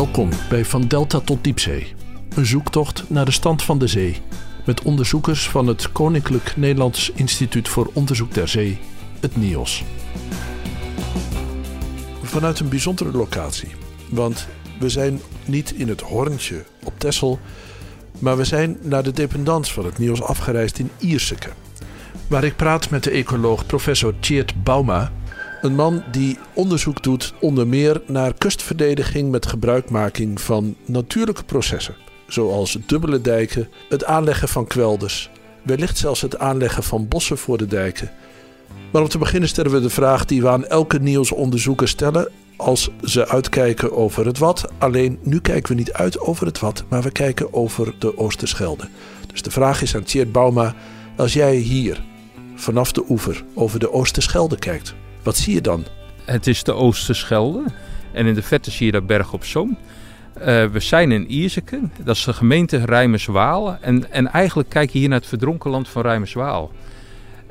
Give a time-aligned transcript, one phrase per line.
[0.00, 1.94] Welkom bij Van Delta tot Diepzee.
[2.34, 4.16] Een zoektocht naar de stand van de zee.
[4.64, 8.78] Met onderzoekers van het Koninklijk Nederlands Instituut voor Onderzoek der Zee,
[9.20, 9.84] het NIOS.
[12.22, 13.68] Vanuit een bijzondere locatie.
[14.10, 17.38] Want we zijn niet in het Horntje op Texel,
[18.18, 21.50] maar we zijn naar de dependance van het NIOS afgereisd in Ierseke.
[22.26, 25.12] Waar ik praat met de ecoloog professor Tjeerd Bauma
[25.60, 31.94] een man die onderzoek doet onder meer naar kustverdediging met gebruikmaking van natuurlijke processen.
[32.26, 35.30] Zoals dubbele dijken, het aanleggen van kwelders,
[35.62, 38.10] wellicht zelfs het aanleggen van bossen voor de dijken.
[38.92, 42.90] Maar om te beginnen stellen we de vraag die we aan elke nieuwsonderzoeker stellen als
[43.04, 44.72] ze uitkijken over het wat.
[44.78, 48.88] Alleen nu kijken we niet uit over het wat, maar we kijken over de Oosterschelde.
[49.26, 50.74] Dus de vraag is aan Tjeerd Bauma,
[51.16, 52.02] als jij hier
[52.54, 55.84] vanaf de oever over de Oosterschelde kijkt, wat zie je dan?
[56.24, 57.64] Het is de Oosterschelde.
[58.12, 59.76] En in de verte zie je daar Berg op Zoom.
[60.38, 61.80] Uh, we zijn in Ierseke.
[62.04, 63.76] Dat is de gemeente Rijmerswaal.
[63.80, 66.70] En, en eigenlijk kijk je hier naar het verdronken land van Rijmerswaal.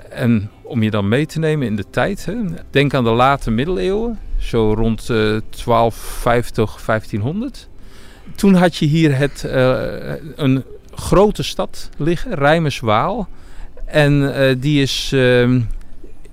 [0.10, 2.26] En om je dan mee te nemen in de tijd.
[2.26, 2.36] Hè,
[2.70, 4.20] denk aan de late middeleeuwen.
[4.38, 7.68] Zo rond uh, 1250, 1500.
[8.36, 9.82] Toen had je hier het, uh,
[10.36, 10.64] een
[10.94, 13.28] grote stad liggen, Rijmerswaal.
[13.86, 15.62] En die is ehm,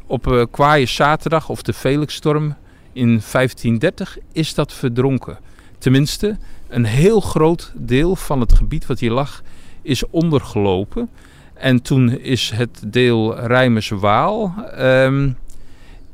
[0.06, 2.56] op uh, kwaaie zaterdag of de Felixstorm
[2.92, 5.38] in 1530 is dat verdronken.
[5.78, 6.36] Tenminste,
[6.68, 9.42] een heel groot deel van het gebied wat hier lag
[9.82, 11.10] is ondergelopen.
[11.54, 15.36] En toen is het deel Rijmerswaal um,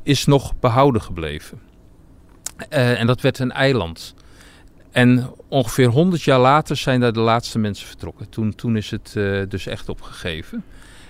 [0.03, 1.59] is nog behouden gebleven.
[2.69, 4.15] Uh, en dat werd een eiland.
[4.91, 8.29] En ongeveer 100 jaar later zijn daar de laatste mensen vertrokken.
[8.29, 10.63] Toen, toen is het uh, dus echt opgegeven.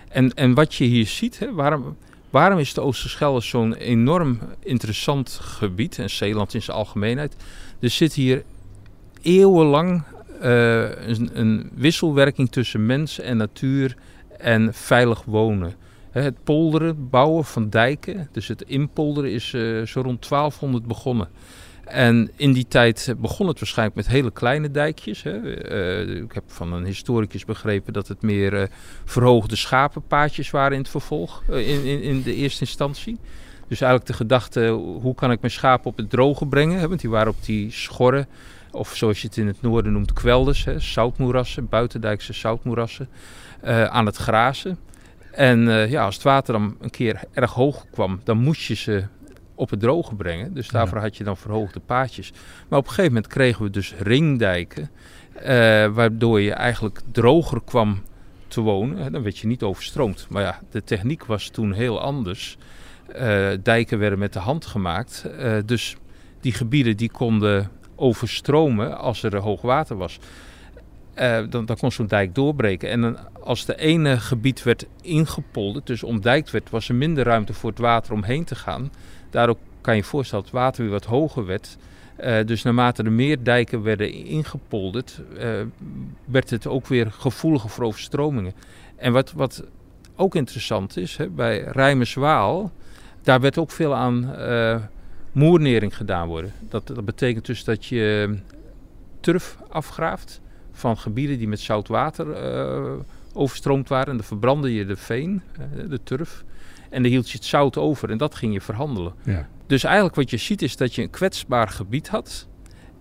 [0.10, 1.98] En, en wat je hier ziet, hè, waarom,
[2.34, 7.36] Waarom is de Oosterschelde zo'n enorm interessant gebied en Zeeland in zijn algemeenheid?
[7.80, 8.44] Er zit hier
[9.22, 10.04] eeuwenlang
[10.42, 13.96] uh, een, een, wisselwerking tussen mens en natuur
[14.38, 15.76] en veilig wonen.
[16.12, 21.28] Het polderen, bouwen van dijken, dus het inpolderen is uh, zo rond 1200 begonnen.
[21.94, 25.24] En in die tijd begon het waarschijnlijk met hele kleine dijkjes.
[25.24, 25.40] Hè.
[26.06, 28.64] Uh, ik heb van een historicus begrepen dat het meer uh,
[29.06, 33.20] verhoogde schapenpaadjes waren in het vervolg, uh, in, in, in, de eerste instantie.
[33.68, 34.68] Dus eigenlijk de gedachte,
[35.02, 36.90] hoe kan ik mijn schapen op het droge brengen?
[36.90, 38.28] Want die waren op die schorren,
[38.72, 40.80] of zoals je het in het noorden noemt, kwelders, hè?
[40.80, 43.10] zoutmoerassen, buitendijkse zoutmoerassen,
[43.90, 44.78] aan het grazen.
[45.32, 49.04] En ja, als het water dan een keer erg hoog kwam, dan moest je ze
[49.56, 50.54] op het droge brengen.
[50.54, 52.32] Dus daarvoor had je dan verhoogde paadjes.
[52.70, 54.90] Maar op een gegeven moment kregen we dus ringdijken.
[55.36, 55.46] Uh,
[55.88, 58.02] waardoor je eigenlijk droger kwam
[58.48, 59.12] te wonen.
[59.12, 60.28] Dan werd je niet overstroomd.
[60.30, 62.58] Maar ja, de techniek was toen heel anders.
[63.16, 65.26] Uh, dijken werden met de hand gemaakt.
[65.40, 65.96] Uh, dus
[66.42, 70.20] die gebieden die konden overstromen als er hoog water was.
[71.50, 72.90] dan, dan kon zo'n dijk doorbreken.
[72.90, 77.54] En dan, als de ene gebied werd ingepolderd, dus omdijkt werd, was er minder ruimte
[77.54, 78.92] voor het water omheen te gaan.
[79.34, 81.78] Daardoor kan je voorstellen dat het water weer wat hoger werd.
[82.24, 85.62] Uh, dus naarmate er meer dijken werden ingepolderd, uh,
[86.26, 88.54] werd het ook weer gevoeliger voor overstromingen.
[88.96, 89.64] En wat, wat
[90.16, 92.72] ook interessant is, hè, bij Rijmerswaal,
[93.22, 94.76] daar werd ook veel aan uh,
[95.32, 96.54] moernering gedaan worden.
[96.70, 98.38] Dat, dat betekent dus dat je
[99.20, 100.42] turf afgraaft
[100.72, 102.28] van gebieden die met zout water
[103.34, 104.08] overstroomd waren.
[104.08, 105.42] En dan verbrandde je de veen,
[105.90, 106.44] de turf.
[106.94, 109.14] En dan hield je het zout over en dat ging je verhandelen.
[109.24, 109.48] Ja.
[109.68, 112.48] Dus eigenlijk wat je ziet is dat je een kwetsbaar gebied had.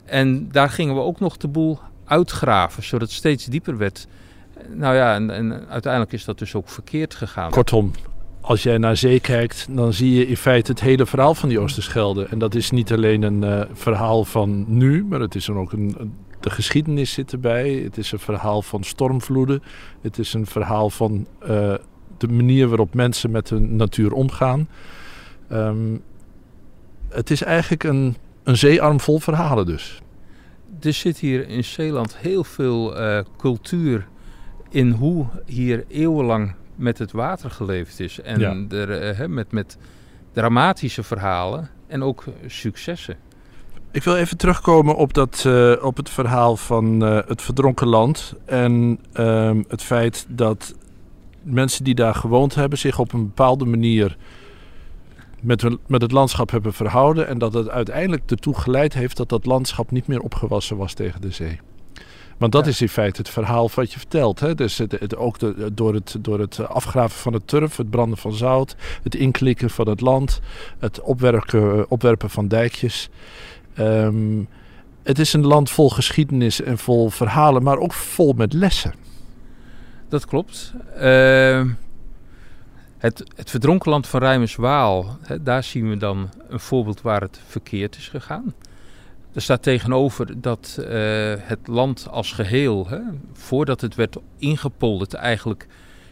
[0.05, 4.07] En daar gingen we ook nog de boel uitgraven, zodat het steeds dieper werd.
[4.75, 7.51] Nou ja, en, en uiteindelijk is dat dus ook verkeerd gegaan.
[7.51, 7.91] Kortom,
[8.41, 11.59] als jij naar zee kijkt, dan zie je in feite het hele verhaal van die
[11.59, 12.25] Oosterschelde.
[12.25, 15.73] En dat is niet alleen een uh, verhaal van nu, maar het is dan ook
[15.73, 17.71] een, de geschiedenis zit erbij.
[17.71, 19.63] Het is een verhaal van stormvloeden.
[20.01, 21.75] Het is een verhaal van uh,
[22.29, 24.69] de manier waarop mensen met de natuur omgaan.
[25.53, 26.03] Um,
[27.09, 30.03] het is eigenlijk een, een zeearm vol verhalen dus.
[30.81, 34.07] Er zit hier in Zeeland heel veel uh, cultuur
[34.71, 38.21] in hoe hier eeuwenlang met het water geleefd is.
[38.21, 38.77] En ja.
[38.77, 39.79] er, uh, met, met
[40.33, 43.17] dramatische verhalen en ook successen.
[43.91, 48.35] Ik wil even terugkomen op, dat, uh, op het verhaal van uh, het verdronken land.
[48.45, 50.75] En uh, het feit dat
[51.43, 54.17] mensen die daar gewoond hebben zich op een bepaalde manier
[55.41, 57.29] met, met het landschap hebben verhouden.
[57.29, 61.21] En dat het uiteindelijk ertoe geleid heeft dat dat landschap niet meer opgewassen was tegen
[61.21, 61.61] de zee.
[62.39, 62.71] Want dat ja.
[62.71, 64.41] is in feite het verhaal wat je vertelt.
[64.41, 64.55] Hè?
[64.55, 68.19] Dus het, het, ook de, door, het, door het afgraven van het turf, het branden
[68.19, 70.41] van zout, het inklikken van het land,
[70.79, 73.09] het opwerpen, opwerpen van dijkjes.
[73.79, 74.49] Um,
[75.03, 78.95] het is een land vol geschiedenis en vol verhalen, maar ook vol met lessen.
[80.13, 80.73] Dat klopt.
[80.97, 81.65] Uh,
[82.99, 87.41] het, het verdronken land van Rijmerswaal, hè, daar zien we dan een voorbeeld waar het
[87.47, 88.55] verkeerd is gegaan.
[89.33, 90.87] Er staat tegenover dat uh,
[91.39, 92.99] het land als geheel, hè,
[93.33, 95.67] voordat het werd ingepolderd, eigenlijk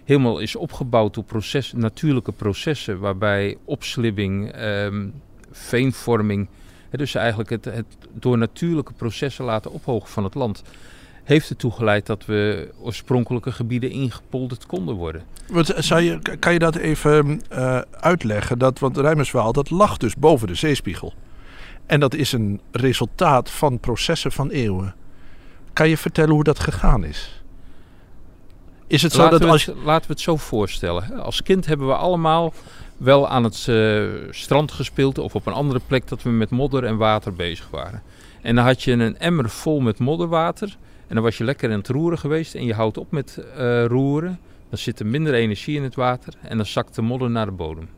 [0.05, 1.25] helemaal is opgebouwd door
[1.75, 5.15] natuurlijke processen, waarbij opslibbing, um,
[5.51, 6.49] veenvorming,
[6.91, 10.63] hè, dus eigenlijk het, het door natuurlijke processen laten ophogen van het land,
[11.25, 15.23] heeft ertoe geleid dat we oorspronkelijke gebieden ingepolderd konden worden.
[15.49, 18.59] Wat, zou je, kan je dat even uh, uitleggen?
[18.59, 21.15] Dat, want Rijmerswaal dat lag dus boven de zeespiegel.
[21.87, 24.95] En dat is een resultaat van processen van eeuwen.
[25.73, 27.43] Kan je vertellen hoe dat gegaan is?
[28.87, 29.75] Is het zo laten dat als je...
[29.85, 31.21] laten we het zo voorstellen.
[31.21, 32.53] Als kind hebben we allemaal
[32.97, 36.85] wel aan het uh, strand gespeeld of op een andere plek dat we met modder
[36.85, 38.03] en water bezig waren.
[38.43, 40.77] En dan had je een emmer vol met modderwater
[41.11, 43.85] en dan was je lekker aan het roeren geweest en je houdt op met uh,
[43.85, 44.39] roeren.
[44.69, 47.53] Dan zit er minder energie in het water en dan zakt de modder naar de
[47.53, 47.89] bodem.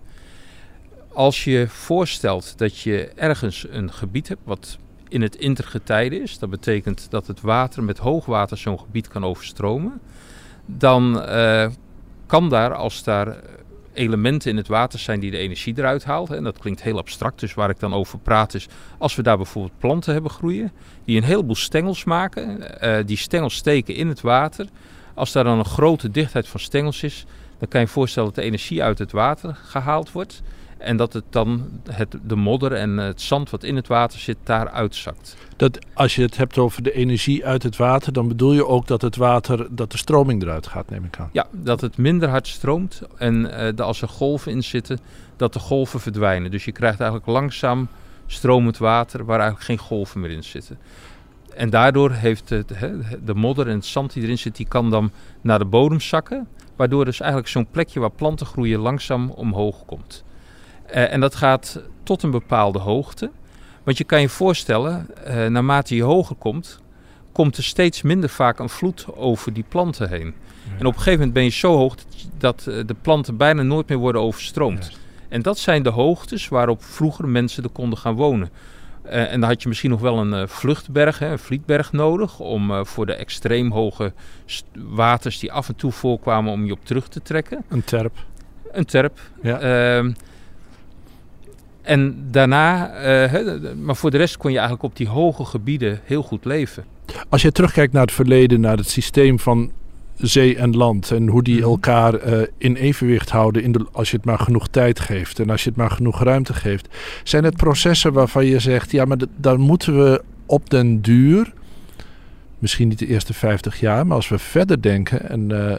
[1.08, 4.78] Als je voorstelt dat je ergens een gebied hebt wat
[5.08, 10.00] in het intergetijde is, dat betekent dat het water met hoogwater zo'n gebied kan overstromen,
[10.66, 11.68] dan uh,
[12.26, 13.36] kan daar, als daar
[13.92, 16.30] elementen in het water zijn die de energie eruit haalt.
[16.30, 18.68] En dat klinkt heel abstract, dus waar ik dan over praat is...
[18.98, 20.72] als we daar bijvoorbeeld planten hebben groeien...
[21.04, 22.60] die een heleboel stengels maken.
[22.82, 24.66] Uh, die stengels steken in het water.
[25.14, 27.24] Als daar dan een grote dichtheid van stengels is...
[27.58, 30.42] dan kan je je voorstellen dat de energie uit het water gehaald wordt...
[30.82, 34.36] En dat het dan het, de modder en het zand wat in het water zit,
[34.42, 35.36] daar uitzakt.
[35.56, 38.86] Dat, als je het hebt over de energie uit het water, dan bedoel je ook
[38.86, 41.28] dat het water, dat de stroming eruit gaat, neem ik aan.
[41.32, 44.98] Ja, dat het minder hard stroomt en uh, als er golven in zitten,
[45.36, 46.50] dat de golven verdwijnen.
[46.50, 47.88] Dus je krijgt eigenlijk langzaam
[48.26, 50.78] stromend water waar eigenlijk geen golven meer in zitten.
[51.54, 52.68] En daardoor heeft het,
[53.24, 56.48] de modder en het zand die erin zit, die kan dan naar de bodem zakken.
[56.76, 60.24] Waardoor dus eigenlijk zo'n plekje waar planten groeien langzaam omhoog komt.
[60.92, 63.30] Uh, en dat gaat tot een bepaalde hoogte.
[63.82, 66.80] Want je kan je voorstellen, uh, naarmate je hoger komt,
[67.32, 70.26] komt er steeds minder vaak een vloed over die planten heen.
[70.26, 70.70] Ja.
[70.78, 71.94] En op een gegeven moment ben je zo hoog
[72.38, 74.88] dat uh, de planten bijna nooit meer worden overstroomd.
[74.90, 74.98] Ja.
[75.28, 78.50] En dat zijn de hoogtes waarop vroeger mensen er konden gaan wonen.
[79.06, 82.38] Uh, en dan had je misschien nog wel een uh, vluchtberg, hè, een vlietberg nodig,
[82.38, 84.12] om uh, voor de extreem hoge
[84.72, 87.64] waters die af en toe voorkwamen om je op terug te trekken.
[87.68, 88.12] Een terp.
[88.72, 89.20] Een terp.
[89.42, 89.58] Ja.
[91.82, 92.90] En daarna,
[93.24, 96.84] uh, maar voor de rest kon je eigenlijk op die hoge gebieden heel goed leven.
[97.28, 99.72] Als je terugkijkt naar het verleden, naar het systeem van
[100.16, 104.16] zee en land en hoe die elkaar uh, in evenwicht houden in de, als je
[104.16, 106.88] het maar genoeg tijd geeft en als je het maar genoeg ruimte geeft,
[107.24, 111.52] zijn het processen waarvan je zegt, ja, maar daar moeten we op den duur,
[112.58, 115.74] misschien niet de eerste 50 jaar, maar als we verder denken en uh,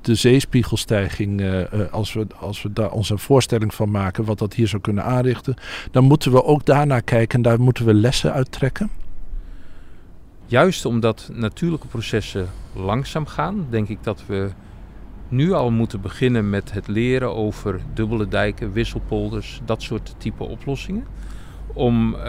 [0.00, 4.68] de zeespiegelstijging, uh, als we, als we daar onze voorstelling van maken, wat dat hier
[4.68, 5.54] zou kunnen aanrichten,
[5.90, 8.90] dan moeten we ook daarnaar kijken en daar moeten we lessen uit trekken.
[10.46, 14.50] Juist omdat natuurlijke processen langzaam gaan, denk ik dat we
[15.28, 21.06] nu al moeten beginnen met het leren over dubbele dijken, wisselpolders, dat soort type oplossingen.
[21.72, 22.22] Om uh,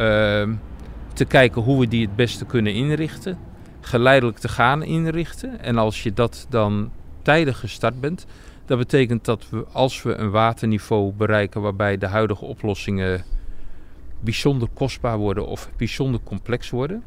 [1.13, 3.38] te kijken hoe we die het beste kunnen inrichten,
[3.79, 5.60] geleidelijk te gaan inrichten.
[5.62, 8.25] En als je dat dan tijdig gestart bent.
[8.65, 13.23] Dat betekent dat we, als we een waterniveau bereiken waarbij de huidige oplossingen
[14.19, 17.03] bijzonder kostbaar worden of bijzonder complex worden.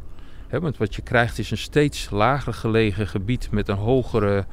[0.50, 4.44] Want wat je krijgt is een steeds lager gelegen gebied met een hogere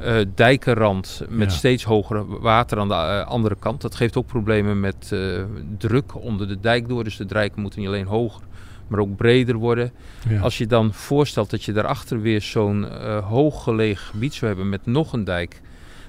[0.00, 1.56] uh, dijkenrand, met ja.
[1.56, 3.80] steeds hogere water aan de uh, andere kant.
[3.80, 5.42] Dat geeft ook problemen met uh,
[5.78, 7.04] druk onder de dijk door.
[7.04, 8.42] Dus de dijken moeten niet alleen hoger,
[8.86, 9.92] maar ook breder worden.
[10.28, 10.40] Ja.
[10.40, 14.86] Als je dan voorstelt dat je daarachter weer zo'n uh, hooggelegen gebied zou hebben met
[14.86, 15.60] nog een dijk,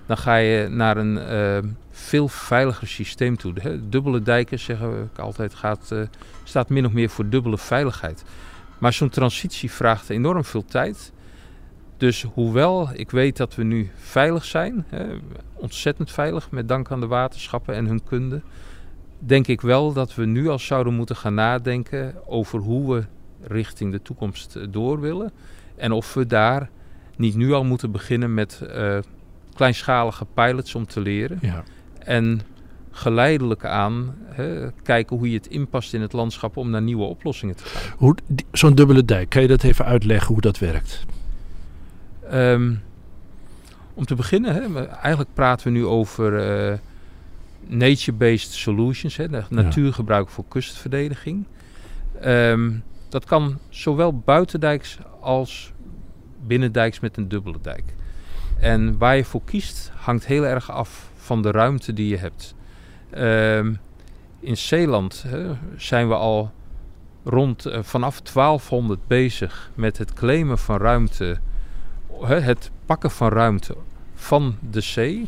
[0.05, 3.79] dan ga je naar een uh, veel veiliger systeem toe.
[3.89, 6.01] Dubbele dijken, zeggen we altijd, gaat, uh,
[6.43, 8.23] staat min of meer voor dubbele veiligheid.
[8.77, 11.13] Maar zo'n transitie vraagt enorm veel tijd.
[11.97, 15.05] Dus hoewel ik weet dat we nu veilig zijn, hè,
[15.53, 18.41] ontzettend veilig met dank aan de waterschappen en hun kunde,
[19.19, 23.03] denk ik wel dat we nu al zouden moeten gaan nadenken over hoe we
[23.41, 25.31] richting de toekomst door willen.
[25.75, 26.69] En of we daar
[27.17, 28.97] niet nu al moeten beginnen met uh,
[29.53, 31.37] kleinschalige pilots om te leren.
[31.41, 31.63] Ja.
[31.99, 32.41] En
[32.91, 37.55] geleidelijk aan hè, kijken hoe je het inpast in het landschap om naar nieuwe oplossingen
[37.55, 38.15] te gaan.
[38.51, 41.05] Zo'n dubbele dijk, kan je dat even uitleggen hoe dat werkt?
[42.33, 42.81] Um,
[43.93, 46.33] om te beginnen, hè, eigenlijk praten we nu over
[46.69, 46.77] uh,
[47.67, 51.45] nature-based solutions, hè, natuurgebruik voor kustverdediging.
[52.25, 55.73] Um, Dat kan zowel buitendijks als
[56.47, 57.83] binnendijks met een dubbele dijk.
[58.59, 62.55] En waar je voor kiest hangt heel erg af van de ruimte die je hebt.
[63.09, 63.73] Ehm,
[64.39, 66.51] in Zeeland hè, zijn we al
[67.23, 71.37] rond uh, vanaf 1200 bezig met het claimen van ruimte,
[72.21, 73.75] hè, het pakken van ruimte
[74.15, 75.27] van de zee.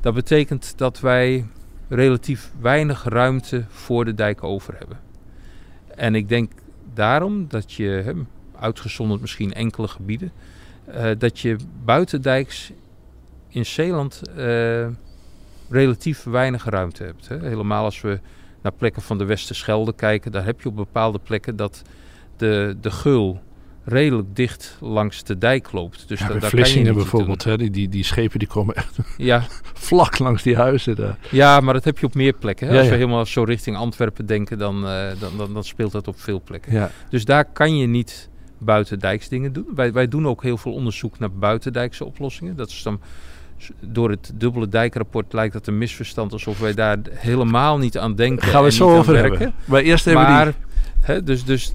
[0.00, 1.46] Dat betekent dat wij
[1.94, 4.98] relatief weinig ruimte voor de dijk over hebben.
[5.94, 6.52] En ik denk
[6.94, 8.12] daarom dat je, hè,
[8.58, 10.32] uitgezonderd misschien enkele gebieden,
[10.88, 12.72] uh, dat je buitendijks
[13.48, 14.86] in Zeeland uh,
[15.68, 17.28] relatief weinig ruimte hebt.
[17.28, 18.20] Helemaal als we
[18.62, 21.82] naar plekken van de Westerschelde kijken, daar heb je op bepaalde plekken dat
[22.36, 23.40] de, de geul
[23.84, 26.08] redelijk dicht langs de dijk loopt.
[26.08, 28.74] Dus ja, da, daar Vlissingen kan je bijvoorbeeld, hè, die, die, die schepen die komen
[28.74, 29.44] echt ja.
[29.74, 30.96] vlak langs die huizen.
[30.96, 31.18] Daar.
[31.30, 32.66] Ja, maar dat heb je op meer plekken.
[32.66, 32.72] Hè?
[32.72, 36.08] Ja, Als we helemaal zo richting Antwerpen denken, dan, uh, dan, dan, dan, speelt dat
[36.08, 36.72] op veel plekken.
[36.72, 36.90] Ja.
[37.08, 39.66] Dus daar kan je niet buitendijks dingen doen.
[39.74, 42.56] Wij, wij doen ook heel veel onderzoek naar buitendijkse oplossingen.
[42.56, 43.00] Dat is dan
[43.80, 48.48] door het dubbele dijkrapport lijkt dat een misverstand alsof wij daar helemaal niet aan denken.
[48.48, 49.38] Gaan we zo over werken.
[49.38, 49.54] hebben.
[49.64, 50.54] Maar eerst even maar, die...
[51.24, 51.74] dus, dus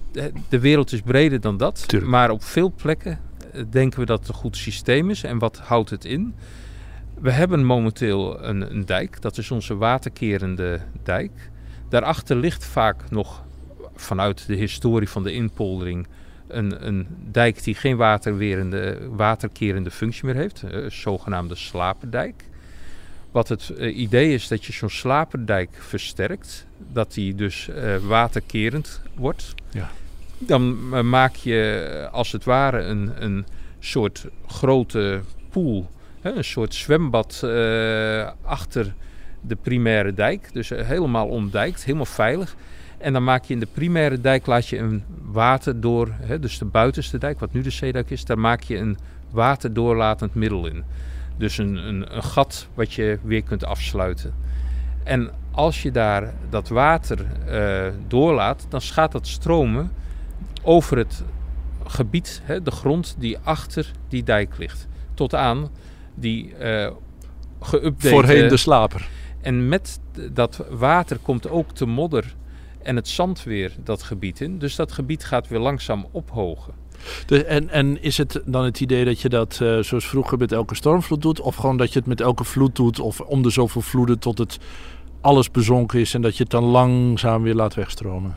[0.49, 1.87] de wereld is breder dan dat.
[1.87, 2.11] Tuurlijk.
[2.11, 3.19] Maar op veel plekken
[3.53, 5.23] eh, denken we dat het een goed systeem is.
[5.23, 6.35] En wat houdt het in?
[7.21, 9.21] We hebben momenteel een, een dijk.
[9.21, 11.31] Dat is onze waterkerende dijk.
[11.89, 13.43] Daarachter ligt vaak nog
[13.95, 16.07] vanuit de historie van de inpoldering
[16.47, 22.43] een, een dijk die geen waterwerende, waterkerende functie meer heeft, een zogenaamde slaperdijk.
[23.37, 29.01] Wat het uh, idee is dat je zo'n slaperdijk versterkt, dat die dus uh, waterkerend
[29.15, 29.53] wordt.
[29.71, 29.89] Ja.
[30.37, 33.45] Dan uh, maak je als het ware een, een
[33.79, 35.89] soort grote pool,
[36.21, 37.43] hè, een soort zwembad
[38.41, 38.93] achter
[39.41, 40.49] de primaire dijk.
[40.53, 42.55] Dus helemaal omdijkt, helemaal veilig.
[42.97, 46.57] En dan maak je in de primaire dijk laat je een water door, hè, dus
[46.57, 48.97] de buitenste dijk, wat nu de zeedijk is, daar maak je een
[49.31, 50.83] waterdoorlatend middel in.
[51.37, 54.33] Dus een, een, een, gat wat je weer kunt afsluiten.
[55.03, 59.91] En als je daar dat water uh, doorlaat, dan gaat dat stromen
[60.63, 61.23] over het
[61.85, 64.87] gebied, hè, de grond die achter die dijk ligt.
[65.13, 65.69] Tot aan
[66.15, 66.89] die uh,
[67.59, 68.09] geüpdate...
[68.09, 69.07] Voorheen de slaper.
[69.41, 69.99] En met
[70.31, 72.35] dat water komt ook de modder
[72.81, 74.59] en het zand weer dat gebied in.
[74.59, 76.73] Dus dat gebied gaat weer langzaam ophogen.
[77.25, 80.51] Dus en, en is het dan het idee dat je dat uh, zoals vroeger met
[80.51, 81.39] elke stormvloed doet?
[81.39, 82.99] Of gewoon dat je het met elke vloed doet?
[82.99, 84.57] Of om de zoveel vloeden tot het
[85.21, 88.35] alles bezonken is en dat je het dan langzaam weer laat wegstromen?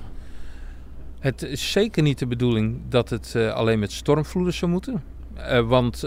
[1.19, 5.03] Het is zeker niet de bedoeling dat het uh, alleen met stormvloeden zou moeten.
[5.37, 6.05] Uh, want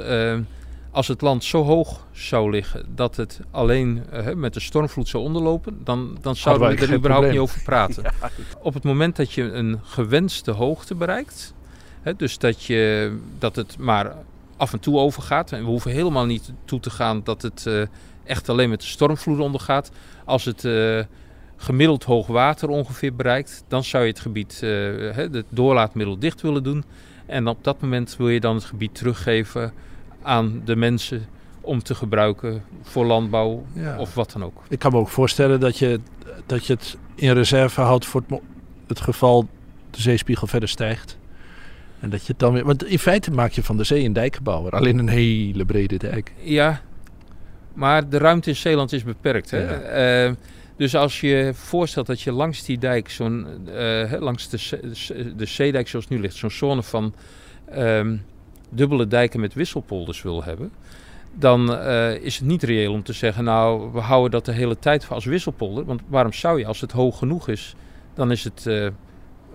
[0.93, 5.23] als het land zo hoog zou liggen dat het alleen uh, met de stormvloed zou
[5.23, 7.31] onderlopen, dan, dan zouden we er überhaupt probleem.
[7.31, 8.03] niet over praten.
[8.21, 8.29] ja.
[8.61, 11.53] Op het moment dat je een gewenste hoogte bereikt,
[12.17, 14.15] dus dat, je, dat het maar
[14.57, 17.85] af en toe overgaat, en we hoeven helemaal niet toe te gaan dat het uh,
[18.23, 19.91] echt alleen met de stormvloed ondergaat.
[20.25, 21.03] Als het uh,
[21.57, 24.59] gemiddeld hoog water ongeveer bereikt, dan zou je het gebied,
[25.15, 26.83] het doorlaatmiddel dicht willen doen.
[27.25, 29.73] En op dat moment wil je dan het gebied teruggeven
[30.21, 31.25] aan de mensen
[31.61, 33.97] om te gebruiken voor landbouw ja.
[33.97, 34.61] of wat dan ook.
[34.69, 35.99] Ik kan me ook voorstellen dat je,
[36.45, 38.39] dat je het in reserve houdt voor het,
[38.87, 39.47] het geval
[39.89, 41.17] de zeespiegel verder stijgt.
[42.03, 42.65] En dat je het dan weer.
[42.65, 46.33] Want in feite maak je van de zee een dijkenbouwer, alleen een hele brede dijk.
[46.41, 46.81] Ja,
[47.73, 49.51] maar de ruimte in Zeeland is beperkt.
[49.51, 49.59] Hè?
[49.59, 50.27] Ja.
[50.27, 50.33] Uh,
[50.77, 55.87] dus als je voorstelt dat je langs die dijk, zo'n, uh, langs de, de zeedijk
[55.87, 57.13] zoals nu ligt, zo'n zone van
[57.77, 58.25] um,
[58.69, 60.71] dubbele dijken met wisselpolders wil hebben,
[61.33, 64.79] dan uh, is het niet reëel om te zeggen, nou, we houden dat de hele
[64.79, 65.85] tijd als wisselpolder.
[65.85, 67.75] Want waarom zou je, als het hoog genoeg is,
[68.13, 68.91] dan is het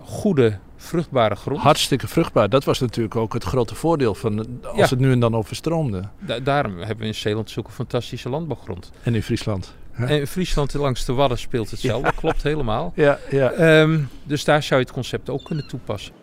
[0.09, 1.59] goede, vruchtbare grond.
[1.61, 2.49] Hartstikke vruchtbaar.
[2.49, 4.87] Dat was natuurlijk ook het grote voordeel van als ja.
[4.87, 6.01] het nu en dan overstroomde.
[6.19, 8.91] Da daarom hebben we in Zeeland zulke fantastische landbouwgrond.
[9.03, 9.75] En in Friesland.
[9.91, 10.05] Hè?
[10.05, 12.13] En in Friesland langs de Wadden speelt hetzelfde, ja.
[12.15, 12.91] klopt helemaal.
[12.95, 13.79] Ja, ja.
[13.81, 16.13] Um, dus daar zou je het concept ook kunnen toepassen.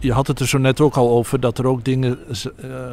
[0.00, 2.44] Je had het er zo net ook al over dat er ook dingen uh,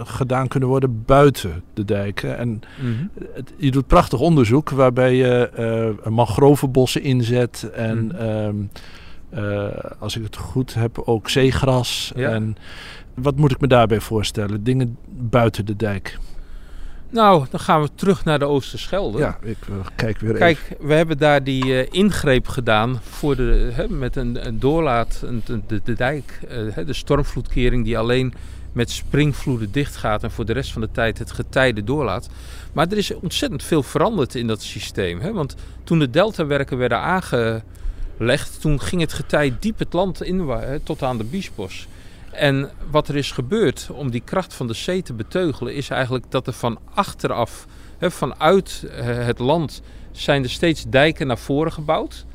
[0.03, 2.37] gedaan kunnen worden buiten de dijken.
[2.37, 2.61] En
[3.33, 5.49] het, je doet prachtig onderzoek waarbij je
[6.05, 8.69] uh, mangrovenbossen inzet en -hmm.
[9.35, 9.67] uh,
[9.99, 12.11] als ik het goed heb ook zeegras.
[12.15, 12.29] Ja.
[12.29, 12.55] En
[13.13, 14.63] wat moet ik me daarbij voorstellen?
[14.63, 16.17] Dingen buiten de dijk.
[17.09, 19.17] Nou, dan gaan we terug naar de Oosterschelde.
[19.17, 20.87] Ja, ik uh, kijk weer Kijk, even.
[20.87, 25.43] we hebben daar die uh, ingreep gedaan voor de, hè, met een, een doorlaat, een,
[25.67, 28.33] de, de, dijk, uh, de stormvloedkering die alleen
[28.71, 32.29] met springvloeden dichtgaat en voor de rest van de tijd het getijden doorlaat.
[32.73, 35.19] Maar er is ontzettend veel veranderd in dat systeem.
[35.19, 35.33] Hè?
[35.33, 40.51] Want toen de deltawerken werden aangelegd, toen ging het getij diep het land in
[40.83, 41.87] tot aan de Biesbos.
[42.37, 46.31] En wat er is gebeurd om die kracht van de zee te beteugelen, is eigenlijk
[46.31, 47.65] dat er van achteraf,
[47.99, 52.25] vanuit eh, het land, zijn er steeds dijken naar voren gebouwd.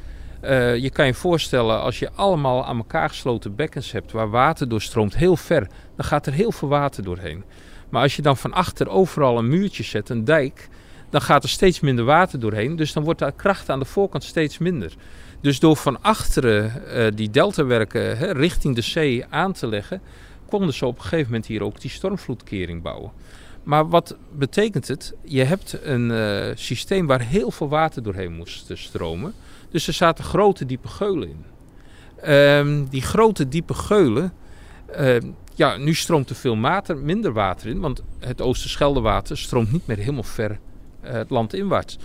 [0.45, 4.69] Uh, je kan je voorstellen, als je allemaal aan elkaar gesloten bekkens hebt waar water
[4.69, 7.45] doorstroomt heel ver, dan gaat er heel veel water doorheen.
[7.89, 10.69] Maar als je dan van achter overal een muurtje zet, een dijk,
[11.11, 12.77] dan gaat er steeds minder water doorheen.
[12.77, 14.95] Dus dan wordt de kracht aan de voorkant steeds minder.
[15.43, 20.01] Dus door van achteren uh, die deltawerken hè, richting de zee aan te leggen,
[20.49, 23.13] konden ze op een gegeven moment hier ook die stormvloedkering bouwen.
[23.63, 25.15] Maar wat betekent het?
[25.25, 29.35] Je hebt een uh, systeem waar heel veel water doorheen moest stromen.
[29.71, 31.45] Dus er zaten grote diepe geulen in.
[32.33, 34.33] Um, die grote diepe geulen,
[35.01, 35.17] uh,
[35.55, 39.97] ja, nu stroomt er veel water, minder water in, want het Oosterscheldewater stroomt niet meer
[39.97, 40.59] helemaal ver
[41.01, 41.99] het land inwaarts.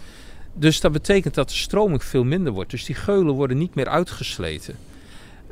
[0.59, 2.71] Dus dat betekent dat de stroming veel minder wordt.
[2.71, 4.75] Dus die geulen worden niet meer uitgesleten.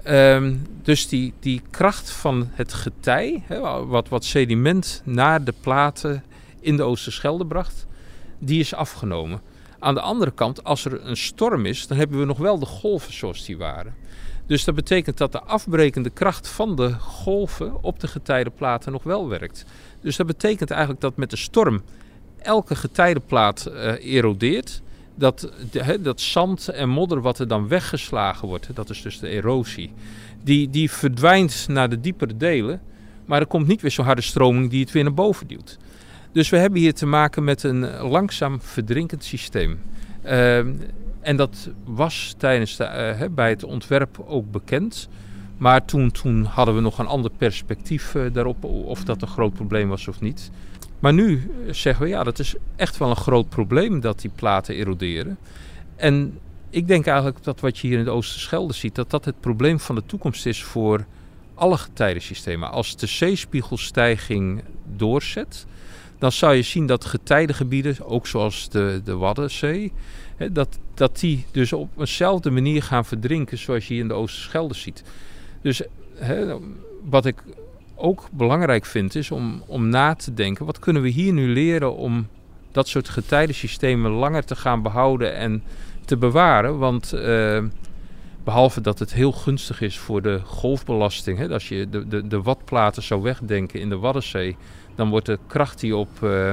[0.08, 3.44] Um, dus die, die kracht van het getij,
[3.88, 6.24] wat, wat sediment naar de platen
[6.60, 7.86] in de Oosterschelde bracht,
[8.40, 9.42] die is afgenomen.
[9.80, 12.66] Aan de andere kant, als er een storm is, dan hebben we nog wel de
[12.66, 13.96] golven zoals die waren.
[14.46, 19.28] Dus dat betekent dat de afbrekende kracht van de golven op de getijdenplaten nog wel
[19.28, 19.66] werkt.
[20.02, 21.82] Dus dat betekent eigenlijk dat met de storm
[22.38, 24.82] elke getijdenplaat uh, erodeert.
[25.16, 25.52] Dat,
[26.02, 29.92] dat zand en modder wat er dan weggeslagen wordt, dat is dus de erosie,
[30.44, 32.82] die, die verdwijnt naar de diepere delen.
[33.26, 35.78] Maar er komt niet weer zo'n harde stroming die het weer naar boven duwt.
[36.32, 39.80] Dus we hebben hier te maken met een langzaam verdrinkend systeem.
[40.26, 40.58] Uh,
[41.22, 45.10] en dat was tijdens de, uh, bij het ontwerp ook bekend.
[45.58, 49.54] Maar toen, toen hadden we nog een ander perspectief uh, daarop, of dat een groot
[49.54, 50.52] probleem was of niet.
[51.06, 54.76] Maar nu zeggen we ja, dat is echt wel een groot probleem dat die platen
[54.76, 55.38] eroderen.
[55.96, 56.40] En
[56.70, 59.80] ik denk eigenlijk dat wat je hier in de Oosterschelde ziet, dat dat het probleem
[59.80, 61.06] van de toekomst is voor
[61.54, 62.72] alle getijdensystemen.
[62.72, 64.64] Als de zeespiegelstijging
[64.96, 65.66] doorzet,
[66.20, 69.92] dan zou je zien dat getijdengebieden, ook zoals de, de Waddenzee,
[70.36, 74.14] hè, dat, dat die dus op eenzelfde manier gaan verdrinken zoals je hier in de
[74.14, 75.04] Oosterschelde ziet.
[75.62, 75.82] Dus
[76.16, 76.56] hè,
[77.04, 77.44] wat ik
[77.96, 81.96] ook belangrijk vind is om, om na te denken, wat kunnen we hier nu leren
[81.96, 82.28] om
[82.72, 85.64] dat soort getijdensystemen langer te gaan behouden en
[86.06, 86.78] te bewaren.
[86.78, 87.64] Want uh,
[88.44, 92.42] behalve dat het heel gunstig is voor de golfbelasting, hè, als je de, de, de
[92.42, 94.58] watplaten zou wegdenken in de Waddenzee,
[94.96, 96.52] dan wordt de kracht die op uh,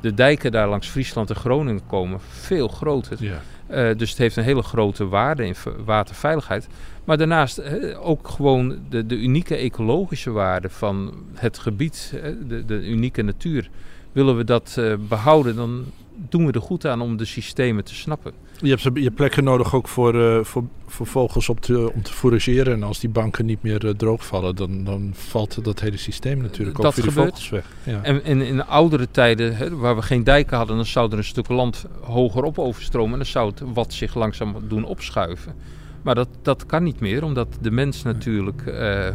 [0.00, 3.16] de dijken daar langs Friesland en Groningen komen veel groter.
[3.20, 3.40] Ja.
[3.70, 6.68] Uh, dus het heeft een hele grote waarde in waterveiligheid.
[7.04, 7.62] Maar daarnaast
[7.96, 12.14] ook gewoon de, de, unieke ecologische waarde van het gebied,
[12.48, 13.70] de, de, unieke natuur.
[14.12, 15.84] Willen we dat behouden, dan
[16.28, 18.32] doen we er goed aan om de systemen te snappen.
[18.62, 22.12] Je hebt, je plekken nodig ook voor, uh, voor, voor vogels op te, om te
[22.12, 22.72] forageren.
[22.72, 26.84] En als die banken niet meer uh, droogvallen, dan, dan valt dat hele systeem natuurlijk
[26.84, 27.66] ook voor de vogels weg.
[27.82, 28.02] Ja.
[28.02, 31.24] En, en, in oudere tijden, hè, waar we geen dijken hadden, dan zou er een
[31.24, 33.12] stuk land hogerop overstromen.
[33.12, 35.54] En dan zou het wat zich langzaam doen opschuiven.
[36.02, 39.08] Maar dat, dat kan niet meer, omdat de mens natuurlijk uh,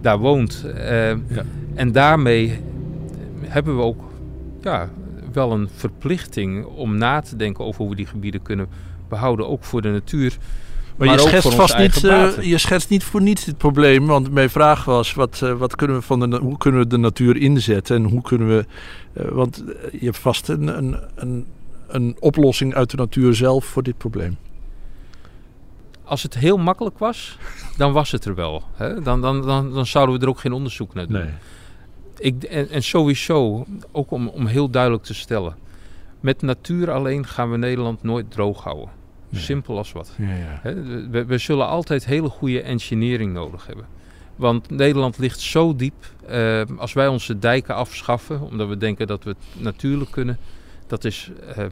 [0.00, 0.64] daar woont.
[1.28, 1.44] Ja.
[1.74, 2.60] En daarmee
[3.40, 4.02] hebben we ook
[4.60, 4.88] ja,
[5.32, 8.68] wel een verplichting om na te denken over hoe we die gebieden kunnen
[9.08, 10.36] behouden, ook voor de natuur.
[10.96, 14.06] Maar, maar je, schetst vast niet, uh, je schetst niet voor niets dit probleem.
[14.06, 16.96] Want mijn vraag was: wat, uh, wat kunnen we van de, hoe kunnen we de
[16.96, 17.96] natuur inzetten?
[17.96, 18.66] En hoe kunnen we.
[19.12, 21.46] Uh, want je hebt vast een, een, een,
[21.88, 24.36] een oplossing uit de natuur zelf voor dit probleem.
[26.08, 27.38] Als het heel makkelijk was,
[27.76, 28.62] dan was het er wel.
[28.74, 29.02] Hè?
[29.02, 31.20] Dan, dan, dan, dan zouden we er ook geen onderzoek naar doen.
[31.20, 31.32] Nee.
[32.18, 35.56] Ik, en, en, sowieso, ook om, om heel duidelijk te stellen.
[36.20, 38.88] Met natuur alleen gaan we Nederland nooit droog houden.
[39.32, 40.14] Simpel als wat.
[40.18, 40.60] Ja, ja.
[41.10, 43.86] we, we, zullen altijd hele goede engineering nodig hebben.
[44.36, 46.12] Want Nederland ligt zo diep.
[46.30, 50.38] Uh, als wij onze dijken afschaffen, omdat we denken dat we het natuurlijk kunnen,
[50.86, 51.64] dat is uh,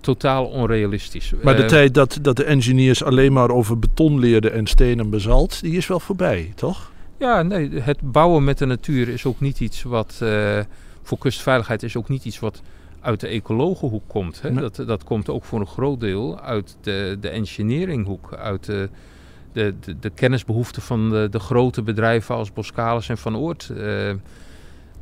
[0.00, 1.32] totaal onrealistisch.
[1.42, 4.98] Maar de uh, tijd dat, dat de engineers alleen maar over beton leerden en steen
[4.98, 6.92] en bazalt, die is wel voorbij, toch?
[7.18, 10.58] Ja, nee, het bouwen met de natuur is ook niet iets wat uh,
[11.02, 12.62] voor kustveiligheid is ook niet iets wat
[13.00, 14.42] uit de ecologenhoek komt.
[14.42, 14.50] Hè?
[14.50, 14.60] Nee.
[14.60, 18.88] Dat, dat komt ook voor een groot deel uit de, de engineeringhoek, uit de,
[19.52, 23.70] de, de, de kennisbehoeften van de, de, grote bedrijven als Boskalis en Van Oort.
[23.76, 24.12] Uh,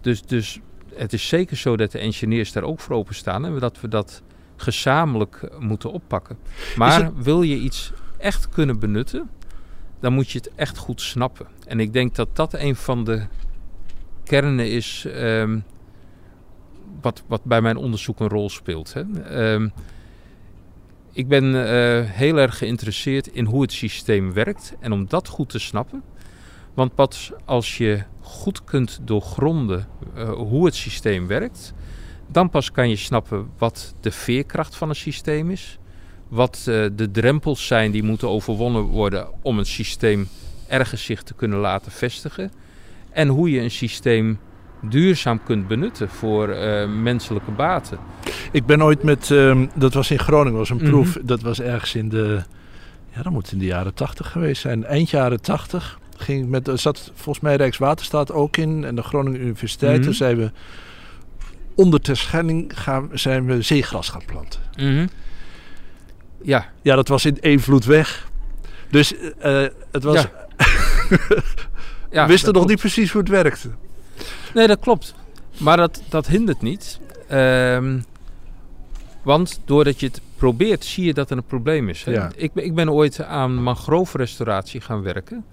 [0.00, 0.60] dus, dus
[0.94, 4.22] het is zeker zo dat de engineers daar ook voor openstaan en dat we dat
[4.60, 6.38] gezamenlijk moeten oppakken.
[6.76, 7.12] Maar het...
[7.22, 9.30] wil je iets echt kunnen benutten,
[10.00, 11.46] dan moet je het echt goed snappen.
[11.66, 13.22] En ik denk dat dat een van de
[14.24, 15.58] kern is ehm,
[17.00, 18.92] wat, wat bij mijn onderzoek een rol speelt.
[18.92, 19.22] Hè.
[19.22, 19.68] Ehm,
[21.12, 25.48] ik ben eh, heel erg geïnteresseerd in hoe het systeem werkt en om dat goed
[25.48, 26.02] te snappen.
[26.74, 31.74] Want pas als je goed kunt doorgronden uh, hoe het systeem werkt,
[32.32, 35.78] dan pas kan je snappen wat de veerkracht van een systeem is,
[36.28, 40.28] wat uh, de drempels zijn die moeten overwonnen worden om een systeem
[40.68, 42.52] ergens zich te kunnen laten vestigen
[43.10, 44.38] en hoe je een systeem
[44.82, 47.98] duurzaam kunt benutten voor uh, menselijke baten.
[48.52, 51.26] Ik ben ooit met, uh, dat was in Groningen, was een proef, mm -hmm.
[51.26, 52.42] dat was ergens in de,
[53.14, 55.98] ja dat moet in de jaren tachtig geweest zijn, eind jaren tachtig.
[56.16, 59.90] Ging met, er zat volgens mij Rijkswaterstaat ook in en de Groningen Universiteit.
[59.90, 60.04] Mm -hmm.
[60.04, 60.50] Toen zijn we
[61.80, 64.60] onder Terschelling gaan, zijn we zeegras gaan planten.
[64.76, 65.08] Mm -hmm.
[66.42, 66.68] Ja.
[66.82, 68.28] Ja, dat was in één vloed weg.
[68.90, 70.14] Dus uh, het was...
[70.14, 70.30] Ja.
[72.10, 73.70] ja, we wisten nog niet precies hoe het werkte.
[74.54, 75.14] Nee, dat klopt.
[75.58, 77.00] Maar dat, dat hindert niet.
[77.32, 78.04] Um,
[79.22, 82.04] want doordat je het probeert, zie je dat er een probleem is.
[82.04, 82.30] Ja.
[82.36, 85.44] Ik, ik ben ooit aan mangrovenrestauratie gaan werken.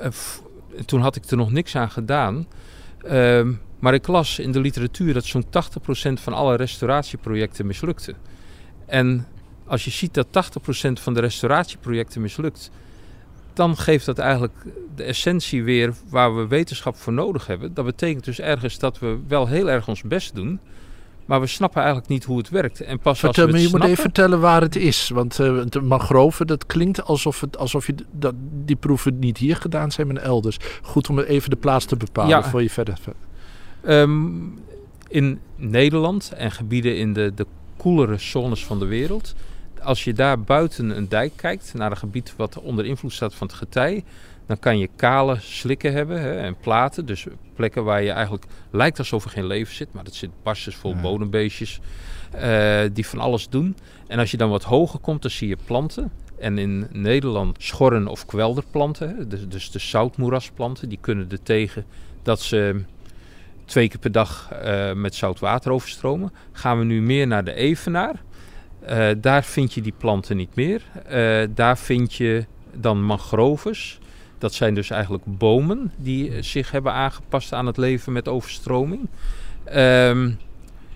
[0.00, 0.06] Uh,
[0.86, 2.46] toen had ik er nog niks aan gedaan.
[3.10, 3.46] Uh,
[3.78, 5.48] maar ik las in de literatuur dat zo'n 80%
[6.12, 8.16] van alle restauratieprojecten mislukten.
[8.86, 9.26] En
[9.66, 12.70] als je ziet dat 80% van de restauratieprojecten mislukt,
[13.52, 14.54] dan geeft dat eigenlijk
[14.94, 17.74] de essentie weer waar we wetenschap voor nodig hebben.
[17.74, 20.60] Dat betekent dus ergens dat we wel heel erg ons best doen,
[21.26, 22.80] maar we snappen eigenlijk niet hoe het werkt.
[22.80, 25.08] En pas Vertel als we me, je snappen, moet even vertellen waar het is.
[25.08, 29.56] Want uh, de mangroven, dat klinkt alsof, het, alsof je dat, die proeven niet hier
[29.56, 30.56] gedaan zijn, maar elders.
[30.82, 32.44] Goed om even de plaats te bepalen Ja.
[32.44, 32.98] voor je verder.
[33.86, 34.58] Um,
[35.08, 39.34] in Nederland en gebieden in de, de koelere zones van de wereld.
[39.82, 43.46] Als je daar buiten een dijk kijkt, naar een gebied wat onder invloed staat van
[43.46, 44.04] het getij,
[44.46, 47.06] dan kan je kale slikken hebben hè, en platen.
[47.06, 50.76] Dus plekken waar je eigenlijk lijkt alsof er geen leven zit, maar dat zit barstens
[50.76, 51.00] vol Ja.
[51.00, 51.80] bodembeestjes
[52.34, 53.76] uh, die van alles doen.
[54.06, 56.10] En als je dan wat hoger komt, dan zie je planten.
[56.38, 61.84] En in Nederland schorren of kwelderplanten, hè, dus, dus de zoutmoerasplanten, die kunnen er tegen
[62.22, 62.82] dat ze
[63.68, 66.32] twee keer per dag uh, met zout water overstromen.
[66.52, 68.14] Gaan we nu meer naar de Evenaar.
[68.90, 70.82] Uh, daar vind je die planten niet meer.
[71.10, 73.98] Uh, daar vind je dan mangroves.
[74.38, 79.08] Dat zijn dus eigenlijk bomen die zich hebben aangepast aan het leven met overstroming.
[79.74, 80.38] Um,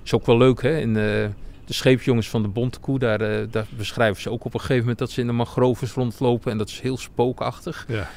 [0.05, 0.79] is ook wel leuk hè.
[0.79, 1.31] In de,
[1.65, 5.11] de scheepsjongens van de Bontekoe, daar, daar, beschrijven ze ook op een gegeven moment dat
[5.11, 6.51] ze in de mangroves rondlopen.
[6.51, 7.87] En dat is heel spookachtig.
[7.89, 8.09] Ja.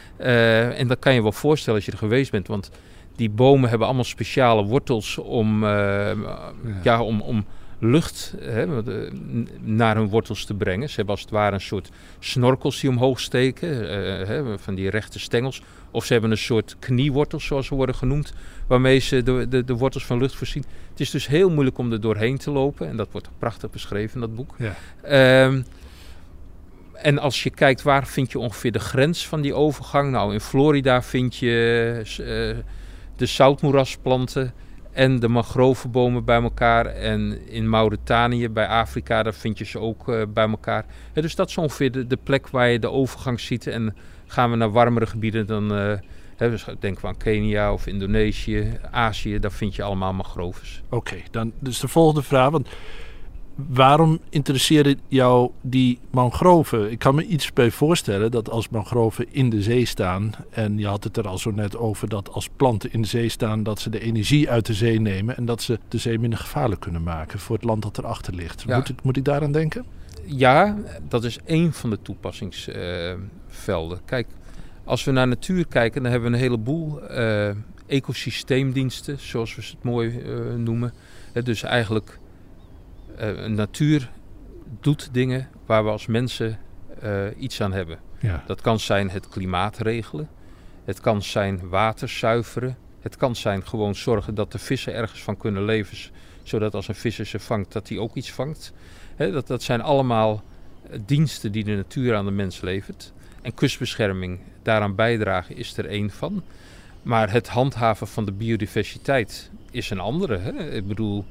[0.72, 2.48] en dat kan je wel voorstellen als je er geweest bent.
[2.48, 2.72] Want
[3.16, 6.52] die bomen hebben allemaal speciale wortels om, uh, ja.
[6.84, 7.02] ja.
[7.02, 7.46] om, om
[7.80, 8.66] lucht hè,
[9.62, 10.90] naar hun wortels te brengen.
[10.90, 14.90] Ze hebben als het ware een soort snorkels die omhoog steken, uh, hè, van die
[14.90, 15.62] rechte stengels.
[15.92, 18.34] Of ze hebben een soort kniewortels, zoals ze worden genoemd,
[18.68, 20.66] waarmee ze de, de, de wortels van lucht voorzien.
[20.90, 22.88] Het is dus heel moeilijk om er doorheen te lopen.
[22.88, 24.56] En dat wordt prachtig beschreven in dat boek.
[24.58, 25.46] Ja.
[25.46, 25.66] Um,
[26.94, 30.12] en als je kijkt waar vind je ongeveer de grens van die overgang.
[30.12, 32.56] Nou, in Florida vind je...
[32.56, 32.64] Uh,
[33.16, 34.54] de zoutmoerasplanten
[34.92, 36.86] en de mangrovenbomen bij elkaar.
[36.86, 40.86] En in Mauritanië, bij Afrika, daar vind je ze ook uh, bij elkaar.
[41.14, 43.68] Dus dat is ongeveer de, plek waar je de overgang ziet.
[43.68, 43.96] En
[44.28, 45.94] gaan we naar warmere gebieden, dan uh,
[46.36, 49.40] hè, dus denken we aan Kenia of Indonesië, Azië.
[49.40, 50.82] Daar vind je allemaal mangroves.
[50.90, 52.50] Oké, dan dus de volgende vraag.
[52.50, 52.68] Want
[53.56, 56.92] waarom interesseerde jou die mangroven?
[56.92, 60.32] Ik kan me iets bij voorstellen dat als mangroven in de zee staan...
[60.50, 63.30] en je had het er al zo net over dat als planten in de zee
[63.30, 63.64] staan...
[63.64, 65.38] dat ze de energie uit de zee nemen...
[65.38, 68.64] en dat ze de zee minder gevaarlijk kunnen maken voor het land dat erachter ligt.
[68.68, 68.76] Ja.
[68.76, 69.86] Moet, ik, moet ik daaraan denken?
[70.26, 73.98] Ja, dat is één van de toepassingsvelden.
[73.98, 74.28] Uh, Kijk,
[74.84, 77.50] als we naar natuur kijken, dan hebben we een heleboel uh,
[77.88, 79.20] ecosysteemdiensten...
[79.20, 80.94] zoals we het mooi uh, noemen.
[81.44, 82.20] dus eigenlijk...
[83.22, 84.12] Uh, natuur
[84.80, 86.60] doet dingen waar we als mensen
[87.04, 88.00] uh, iets aan hebben.
[88.20, 88.44] Ja.
[88.48, 90.30] Dat kan zijn het klimaat regelen.
[90.84, 92.78] Het kan zijn water zuiveren.
[93.00, 95.98] Het kan zijn gewoon zorgen dat de vissen ergens van kunnen leven.
[96.44, 98.74] Zodat als een visser ze vangt, dat hij ook iets vangt.
[99.16, 100.44] He, dat, dat zijn allemaal
[100.92, 103.14] uh, diensten die de natuur aan de mens levert.
[103.42, 106.44] En kustbescherming daaraan bijdragen is er één van.
[107.02, 110.38] Maar het handhaven van de biodiversiteit is een andere.
[110.38, 110.72] Hè?
[110.72, 111.26] Ik bedoel,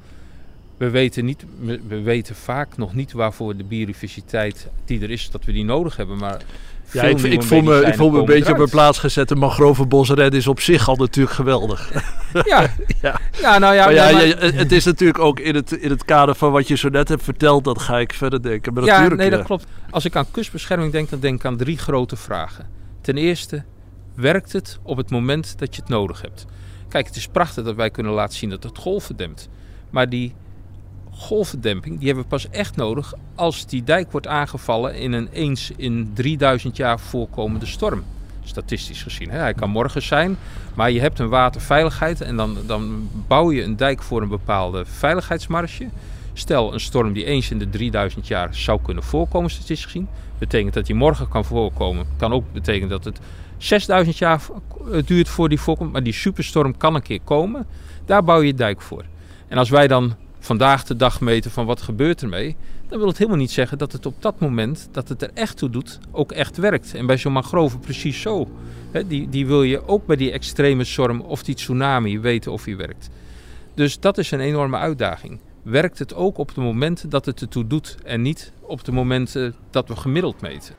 [0.77, 1.45] we weten, niet,
[1.87, 5.95] we weten vaak nog niet waarvoor de biodiversiteit die er is, dat we die nodig
[5.95, 6.17] hebben.
[6.17, 6.41] Maar
[6.91, 8.51] ja, ik, ik, voel me, ik voel me een beetje eruit.
[8.51, 9.27] op mijn plaats gezet.
[9.27, 11.91] De mangrovenbosred is op zich al natuurlijk geweldig.
[12.33, 12.41] Ja,
[13.01, 13.19] ja.
[13.41, 13.85] ja nou ja.
[13.85, 16.67] Maar ja, maar, ja, het is natuurlijk ook in het, in het kader van wat
[16.67, 18.73] je zo net hebt verteld, dat ga ik verder denken.
[18.73, 19.65] Maar ja, natuurlijk, nee, dat klopt.
[19.89, 22.69] Als ik aan kustbescherming denk, dan denk ik aan drie grote vragen.
[23.01, 23.63] Ten eerste,
[24.15, 26.45] werkt het op het moment dat je het nodig hebt?
[26.89, 29.49] Kijk, het is prachtig dat wij kunnen laten zien dat het golven dempt.
[29.89, 30.33] Maar die
[31.15, 35.71] golvendemping die hebben we pas echt nodig als die dijk wordt aangevallen in een eens
[35.75, 38.03] in 3000 jaar voorkomende storm.
[38.43, 39.29] Statistisch gezien.
[39.29, 39.37] Hè.
[39.37, 40.37] Hij kan morgen zijn,
[40.73, 44.85] maar je hebt een waterveiligheid en dan, dan bouw je een dijk voor een bepaalde
[44.85, 45.87] veiligheidsmarge.
[46.33, 50.07] Stel een storm die eens in de 3000 jaar zou kunnen voorkomen, statistisch gezien.
[50.37, 52.05] Betekent dat die morgen kan voorkomen.
[52.17, 53.19] Kan ook betekenen dat het
[53.57, 54.41] 6000 jaar
[55.05, 55.91] duurt voor die voorkomt.
[55.91, 57.67] Maar die superstorm kan een keer komen.
[58.05, 59.03] Daar bouw je dijk voor.
[59.47, 62.55] En als wij dan vandaag de dag meten van wat gebeurt ermee,
[62.87, 65.57] dan wil het helemaal niet zeggen dat het op dat moment dat het er echt
[65.57, 66.93] toe doet, ook echt werkt.
[66.93, 68.47] En bij zo'n mangrove precies zo.
[69.07, 72.75] die, die wil je ook bij die extreme storm of die tsunami weten of die
[72.75, 73.09] werkt.
[73.73, 75.39] Dus dat is een enorme uitdaging.
[75.61, 79.55] Werkt het ook op de momenten dat het ertoe doet en niet op de momenten
[79.69, 80.75] dat we gemiddeld meten?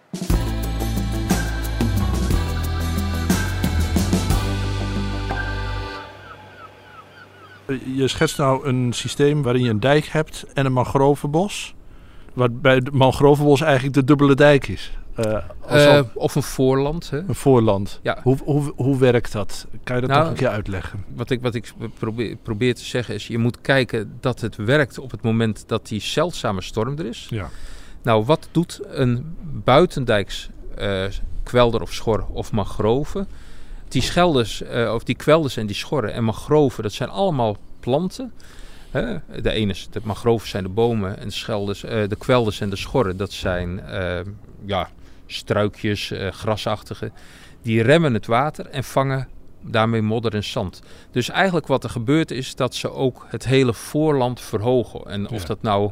[7.94, 11.74] Je schetst nou een systeem waarin je een dijk hebt en een mangrovenbos.
[12.32, 14.92] Wat bij het mangrovenbos eigenlijk de dubbele dijk is.
[15.18, 15.36] Uh,
[15.72, 17.10] uh, of een voorland.
[17.10, 17.18] Hè?
[17.18, 18.00] Een voorland.
[18.02, 18.18] Ja.
[18.22, 19.66] Hoe, hoe, hoe werkt dat?
[19.84, 21.04] Kan je dat nou, nog een keer uitleggen?
[21.14, 24.98] Wat ik, wat ik probeer, probeer, te zeggen is, je moet kijken dat het werkt
[24.98, 27.26] op het moment dat die zeldzame storm er is.
[27.30, 27.48] Ja.
[28.02, 30.48] Nou, wat doet een buitendijks
[30.78, 31.04] uh,
[31.42, 33.26] kwelder of schor of mangrove?
[33.88, 38.32] Die schelders, of die kwelders en die schorren en mangroven, dat zijn allemaal planten.
[38.90, 39.16] Hè?
[39.42, 43.16] De ene, de mangroven zijn de bomen en de, schelders, de kwelders en de schorren,
[43.16, 43.80] dat zijn
[44.64, 44.88] ja,
[45.26, 47.10] struikjes, grasachtige.
[47.62, 49.28] Die remmen het water en vangen
[49.70, 50.82] daarmee modder en zand.
[51.10, 55.06] Dus eigenlijk wat er gebeurt is dat ze ook het hele voorland verhogen.
[55.06, 55.90] En of dat nou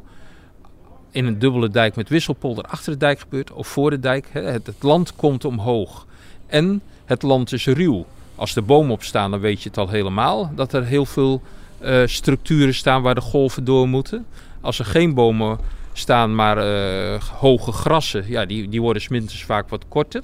[1.11, 4.73] in een dubbele dijk met wisselpolder achter de dijk gebeurt of voor de dijk, het,
[4.81, 6.07] land komt omhoog.
[6.47, 8.07] En het land is ruw.
[8.35, 11.43] Als de bomen opstaan, dan weet je het al helemaal dat er heel veel
[11.83, 14.27] uh, structuren staan waar de golven door moeten.
[14.61, 15.59] Als er geen bomen
[15.95, 18.25] staan maar uh, hoge grassen.
[18.27, 20.23] Ja, die, die worden sminters vaak wat korter.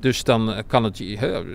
[0.00, 1.02] Dus dan eh, kan het,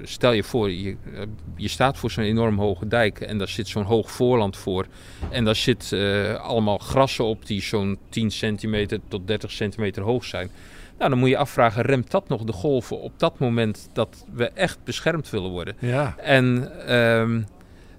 [0.03, 1.21] stel je voor, je, eh,
[1.55, 4.85] je staat voor zo'n enorm hoge dijk en daar zit zo'n hoog voorland voor.
[5.29, 5.95] En daar zit
[6.41, 10.49] allemaal grassen op die zo'n 10 centimeter tot 30 centimeter hoog zijn.
[10.97, 14.49] Nou, dan moet je afvragen, remt dat nog de golven op dat moment dat we
[14.49, 15.75] echt beschermd willen worden?
[15.79, 16.15] Ja.
[16.17, 17.45] En um,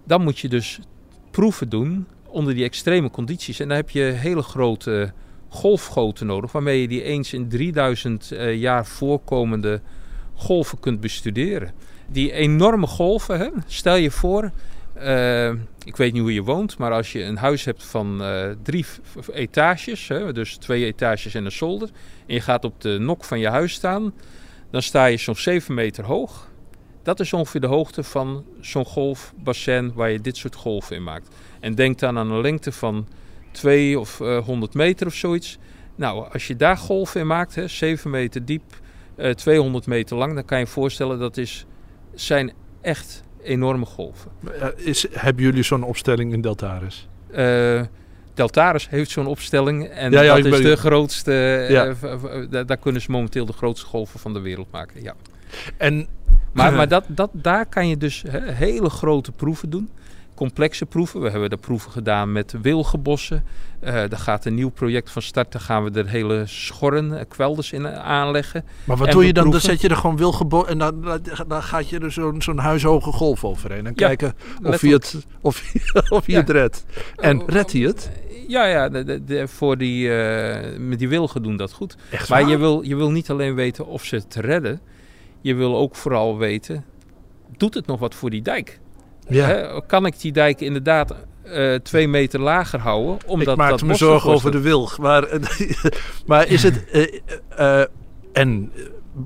[0.05, 0.81] dan moet je dus
[1.31, 3.61] proeven doen onder die extreme condities.
[3.61, 5.13] En dan heb je hele grote
[5.49, 9.81] golfgoten nodig, waarmee je die eens in 3000 uh, eh, jaar voorkomende
[10.35, 11.73] golven kunt bestuderen.
[12.07, 13.49] Die enorme golven, hè?
[13.67, 14.51] stel je voor,
[15.03, 15.49] uh,
[15.85, 18.87] ik weet niet hoe je woont, maar als je een huis hebt van uh, drie
[19.33, 21.89] etages, hè, dus twee etages en een zolder,
[22.27, 24.13] en je gaat op de nok van je huis staan,
[24.71, 26.49] dan sta je zo'n 7 meter hoog.
[27.03, 31.35] Dat is ongeveer de hoogte van zo'n golfbassin waar je dit soort golven in maakt.
[31.61, 33.09] En denk dan aan een lengte van
[33.51, 35.59] 2 of uh, eh, 100 meter of zoiets.
[35.95, 38.63] Nou, als je daar golven in maakt, hè, 7 meter diep,
[39.17, 41.67] uh, eh, 200 meter lang, dan kan je je voorstellen dat is,
[42.15, 44.31] zijn echt enorme golven.
[44.77, 47.09] Is, hebben jullie zo'n opstelling in Deltaris?
[47.37, 47.83] Uh,
[48.35, 51.33] Deltaris heeft zo'n opstelling en ja, ja, dat is de grootste.
[51.69, 52.65] Ja.
[52.65, 55.03] daar kunnen ze momenteel de grootste golven van de wereld maken.
[55.03, 55.15] Ja.
[55.77, 56.07] En,
[56.53, 59.91] maar maar dat, dat, daar kan je dus hele grote proeven doen
[60.39, 61.21] complexe proeven.
[61.21, 63.45] We hebben de proeven gedaan met wilgenbossen.
[63.85, 65.53] Uh, daar gaat een nieuw project van start.
[65.53, 68.65] Daar gaan we er hele schorren, eh, kwelders in aanleggen.
[68.85, 69.51] Maar wat doe je dan?
[69.51, 73.13] Dan zet je er gewoon wilgenbossen en dan, dan gaat je er zo'n zo'n huishoge
[73.13, 73.87] golf overheen.
[73.87, 75.73] En kijken of je het, of,
[76.19, 76.85] of je het redt.
[77.17, 78.11] En oh, redt hij het?
[78.49, 81.97] Ja, ja de, de, voor die, uh, met die wilgen doen dat goed.
[82.11, 84.81] Echt maar je wil, je wil niet alleen weten of ze het redden.
[85.41, 86.85] Je wil ook vooral weten,
[87.57, 88.81] doet het nog wat voor die dijk?
[89.29, 89.81] Ja.
[89.87, 91.15] kan ik die dijk inderdaad
[91.45, 93.19] uh, twee meter lager houden?
[93.27, 94.99] Omdat ik maak me zorgen over de wilg.
[94.99, 95.29] Maar,
[96.27, 96.85] maar is het...
[97.59, 97.83] Uh,
[98.33, 98.73] en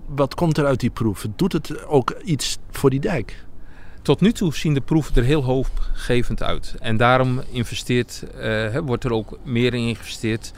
[0.07, 1.27] wat komt er uit die proef?
[1.37, 3.45] Doet het ook iets voor die dijk?
[4.03, 6.75] Tot nu toe zien de proeven er heel hoopgevend uit.
[6.81, 10.53] En daarom investeert, uh, wordt er ook meer in geïnvesteerd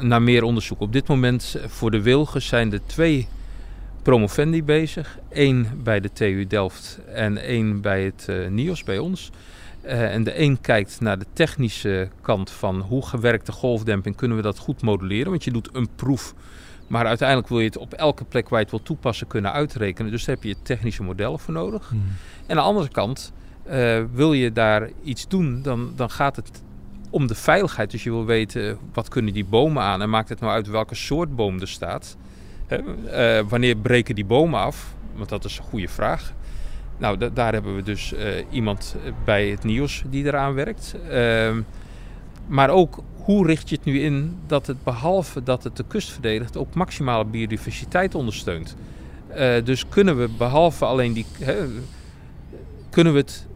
[0.00, 0.80] naar meer onderzoek.
[0.80, 3.28] Op dit moment voor de wilgen zijn er twee
[4.06, 5.18] promovendi bezig.
[5.30, 9.30] Eén bij de TU Delft en één bij het uh, NIOS, bij ons.
[9.84, 14.42] Uh, en de een kijkt naar de technische kant van hoe gewerkte golfdemping kunnen we
[14.42, 15.30] dat goed modelleren.
[15.30, 16.34] Want je doet een proef,
[16.86, 20.10] maar uiteindelijk wil je het op elke plek waar je het wil toepassen kunnen uitrekenen.
[20.10, 21.88] Dus daar heb je technische modellen voor nodig.
[21.88, 22.02] Hmm.
[22.46, 23.32] En aan de andere kant,
[23.68, 26.62] uh, wil je daar iets doen, dan, dan gaat het
[27.10, 27.90] om de veiligheid.
[27.90, 30.94] Dus je wil weten wat kunnen die bomen aan en maakt het nou uit welke
[30.94, 32.16] soort boom er staat.
[32.70, 34.94] Uh, wanneer breken die bomen af?
[35.14, 36.32] Want dat is een goede vraag.
[36.98, 40.94] Nou, da- daar hebben we dus eh, iemand bij het NIOS die eraan werkt.
[41.10, 41.60] Ehm,
[42.46, 46.10] maar ook hoe richt je het nu in dat het behalve dat het de kust
[46.12, 48.76] verdedigt, ook maximale biodiversiteit ondersteunt.
[49.28, 51.26] Eh, dus kunnen we behalve alleen die.
[51.38, 51.54] hè,
[52.90, 53.46] kunnen we het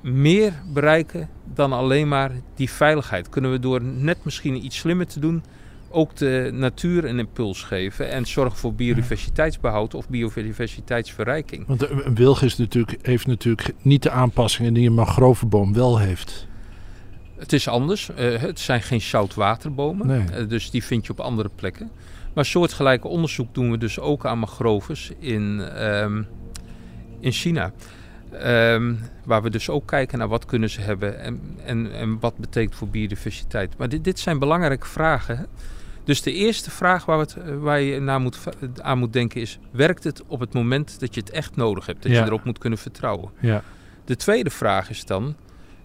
[0.00, 3.28] meer bereiken dan alleen maar die veiligheid?
[3.28, 5.42] Kunnen we door net misschien iets slimmer te doen
[5.90, 11.66] ook de natuur een impuls geven en zorgen voor biodiversiteitsbehoud of biodiversiteitsverrijking?
[11.66, 15.98] Want een een wilg is natuurlijk, heeft natuurlijk niet de aanpassingen die een mangroveboom wel
[15.98, 16.48] heeft.
[17.36, 18.10] Het is anders.
[18.10, 20.06] Eh, het zijn geen zoutwaterbomen.
[20.06, 20.24] Nee.
[20.24, 21.90] Eh, dus die vind je op andere plekken.
[22.34, 26.22] Maar soortgelijke onderzoek doen we dus ook aan mangroves in, ehm,
[27.20, 27.72] in China.
[28.32, 32.36] Ehm, waar we dus ook kijken naar wat kunnen ze hebben en, en, en wat
[32.36, 33.76] betekent voor biodiversiteit.
[33.78, 35.46] Maar dit, dit zijn belangrijke vragen.
[36.04, 38.38] Dus de eerste vraag waar, het, eh, waar je naar moet,
[38.82, 39.58] aan moet denken is...
[39.70, 42.02] werkt het op het moment dat je het echt nodig hebt?
[42.02, 42.18] Dat Ja.
[42.18, 43.30] je erop moet kunnen vertrouwen.
[43.40, 43.62] Ja.
[44.04, 45.36] De tweede vraag is dan,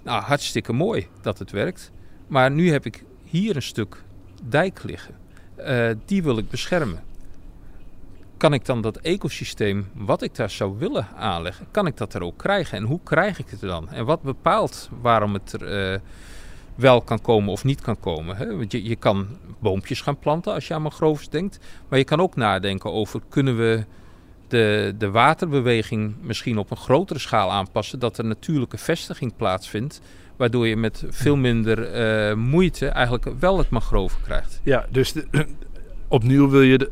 [0.04, 1.92] nou hartstikke mooi dat het werkt,
[2.28, 4.04] maar nu heb ik hier een stuk
[4.44, 5.16] dijk liggen.
[5.56, 7.04] Eh, die wil ik beschermen.
[8.38, 12.22] Kan ik dan dat ecosysteem wat ik daar zou willen aanleggen, kan ik dat er
[12.22, 12.78] ook krijgen?
[12.78, 13.90] En hoe krijg ik het dan?
[13.90, 16.00] En wat bepaalt waarom het er eh,
[16.76, 18.38] wel kan komen of niet kan komen?
[18.38, 18.58] Hè?
[18.58, 19.28] Want je, je kan
[19.60, 21.60] boompjes gaan planten als je aan mangroves denkt,
[21.90, 23.84] maar je kan ook nadenken over kunnen we
[24.48, 30.02] de, de waterbeweging misschien op een grotere schaal aanpassen, dat er natuurlijke vestiging plaatsvindt,
[30.36, 34.60] waardoor je met veel minder eh, moeite eigenlijk wel het mangrove krijgt.
[34.64, 35.28] Ja, dus de-
[36.08, 36.92] opnieuw wil je de,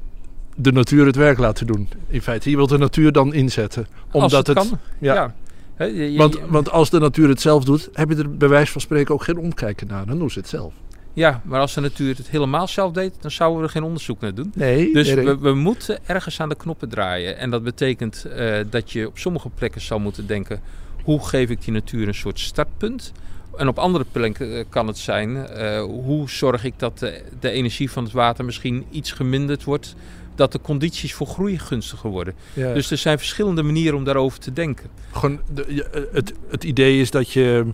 [0.55, 1.89] de natuur het werk laten doen.
[2.07, 3.87] In feite, je wilt de natuur dan inzetten.
[4.11, 4.79] Omdat Als het, het, kan.
[4.99, 5.13] ja.
[5.13, 5.35] Ja.
[5.83, 8.47] Hè, je- je- Want, want als de natuur het zelf doet, heb je er bij
[8.49, 10.05] wijze van spreken ook geen omkijken naar.
[10.05, 10.73] Dan doen ze het zelf.
[11.13, 14.19] ja, maar als de natuur het helemaal zelf deed, dan zouden we er geen onderzoek
[14.19, 14.51] naar doen.
[14.55, 15.25] Nee, Dus nee, nee.
[15.25, 17.37] we, we moeten ergens aan de knoppen draaien.
[17.37, 20.59] En dat betekent eh, dat je op sommige plekken zal moeten denken:
[21.03, 23.11] hoe geef ik die natuur een soort startpunt?
[23.57, 27.49] En op andere plekken eh, kan het zijn: eh, hoe zorg ik dat de, de
[27.49, 29.95] energie van het water misschien iets geminderd wordt?
[30.35, 32.33] Dat de condities voor groei gunstiger worden.
[32.53, 32.73] Ja.
[32.73, 34.89] Dus er zijn verschillende manieren om daarover te denken.
[35.11, 37.65] Gewoon de, eh, het, het idee is dat je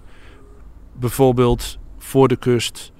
[0.94, 2.92] bijvoorbeeld voor de kust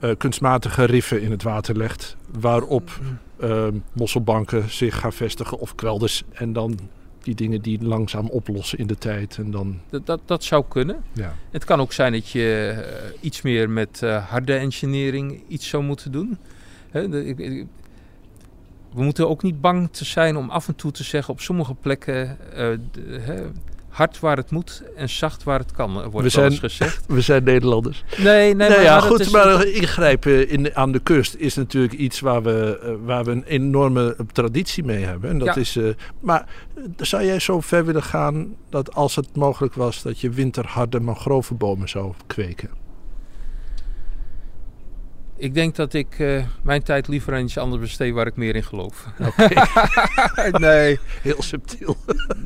[0.00, 2.16] eh, kunstmatige riffen in het water legt.
[2.38, 3.00] Waarop
[3.36, 6.22] eh, mosselbanken zich gaan vestigen of kwelders.
[6.32, 6.78] En dan
[7.22, 9.36] die dingen die langzaam oplossen in de tijd.
[9.38, 10.96] En dan, Dat, dat, dat zou kunnen.
[11.12, 11.34] ja.
[11.50, 16.38] Het kan ook zijn dat je iets meer met harde engineering iets zou moeten doen.
[16.92, 17.66] De- ik-
[18.94, 21.74] we moeten ook niet bang te zijn om af en toe te zeggen op sommige
[21.74, 23.42] plekken eh, de- hè,
[23.88, 27.04] hard waar het moet en zacht waar het kan, eh, wordt We zijn- gezegd.
[27.14, 28.04] We zijn Nederlanders.
[28.16, 31.92] Nee, nee, Nee, maar, ja, goed, is- maar ingrijpen in, aan de kust is natuurlijk
[31.94, 35.30] iets waar we, eh, waar we een enorme traditie mee hebben.
[35.30, 35.60] En dat Ja.
[35.60, 35.84] is, eh,
[36.20, 40.30] maar eh, zou jij zo ver willen gaan dat als het mogelijk was dat je
[40.30, 42.70] winterharde mangrovebomen zou kweken?
[45.44, 48.56] Ik denk dat ik eh, mijn tijd liever aan iets anders besteed waar ik meer
[48.56, 49.06] in geloof.
[50.50, 51.96] nee, Heel subtiel.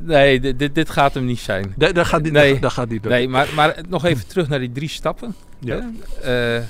[0.02, 1.74] nee dit, dit, dit gaat hem niet zijn.
[1.76, 2.32] Nee, dat gaat niet.
[2.32, 2.58] Nee.
[2.58, 3.02] dat gaat niet.
[3.02, 5.34] Nee, maar, maar nog even terug naar die drie stappen.
[5.58, 5.90] Ja.
[6.22, 6.62] Eh,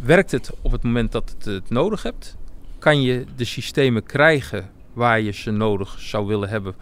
[0.00, 2.36] werkt het op het moment dat het het nodig hebt?
[2.78, 6.74] Kan je de systemen krijgen waar je ze nodig zou willen hebben?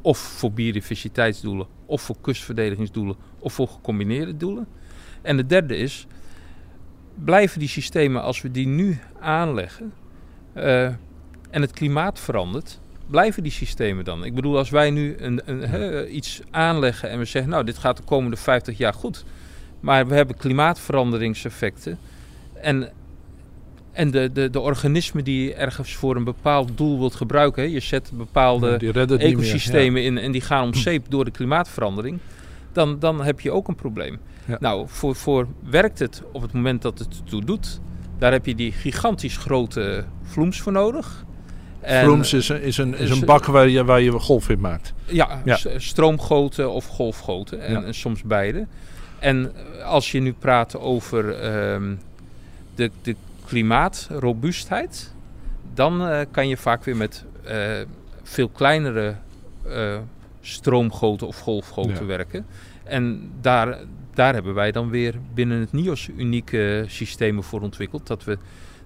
[0.00, 4.66] Of voor biodiversiteitsdoelen, of voor kustverdedigingsdoelen, of voor gecombineerde doelen?
[5.22, 6.06] En de derde is,
[7.24, 9.92] blijven die systemen als we die nu aanleggen
[10.52, 10.84] eh,
[11.50, 14.24] en het klimaat verandert, blijven die systemen dan?
[14.24, 17.96] Ik bedoel, als wij nu een, een, iets aanleggen en we zeggen, nou, dit gaat
[17.96, 19.24] de komende 50 jaar goed.
[19.80, 21.98] Maar we hebben klimaatveranderingseffecten.
[22.54, 22.92] En,
[23.92, 27.70] en de, de, de organismen die je ergens voor een bepaald doel wilt gebruiken.
[27.70, 32.18] Je zet bepaalde meer, ecosystemen in en die gaan om zeep door de klimaatverandering.
[32.72, 34.18] Dan, dan heb je ook een probleem.
[34.50, 34.56] Ja.
[34.60, 37.80] Nou, voor, voor werkt het op het moment dat het toe doet.
[38.18, 41.24] Daar heb je die gigantisch grote vloems voor nodig.
[41.80, 44.60] En- Vloems is een, is een, is een bak waar je, waar je golf in
[44.60, 44.92] maakt.
[45.06, 45.40] Ja,
[45.76, 47.60] stroomgoten of golfgoten.
[47.60, 47.82] En, Ja.
[47.82, 48.66] en soms beide.
[49.18, 49.52] En
[49.84, 51.94] als je nu praat over ehm,
[52.74, 53.16] de, de
[53.46, 55.12] klimaatrobuustheid,
[55.74, 57.56] dan eh, kan je vaak weer met eh,
[58.22, 59.14] veel kleinere
[59.68, 59.96] eh,
[60.40, 62.04] stroomgoten of golfgoten Ja.
[62.04, 62.46] werken.
[62.84, 63.78] En daar,
[64.14, 68.06] daar hebben wij dan weer binnen het NIOS unieke systemen voor ontwikkeld.
[68.06, 68.38] Dat we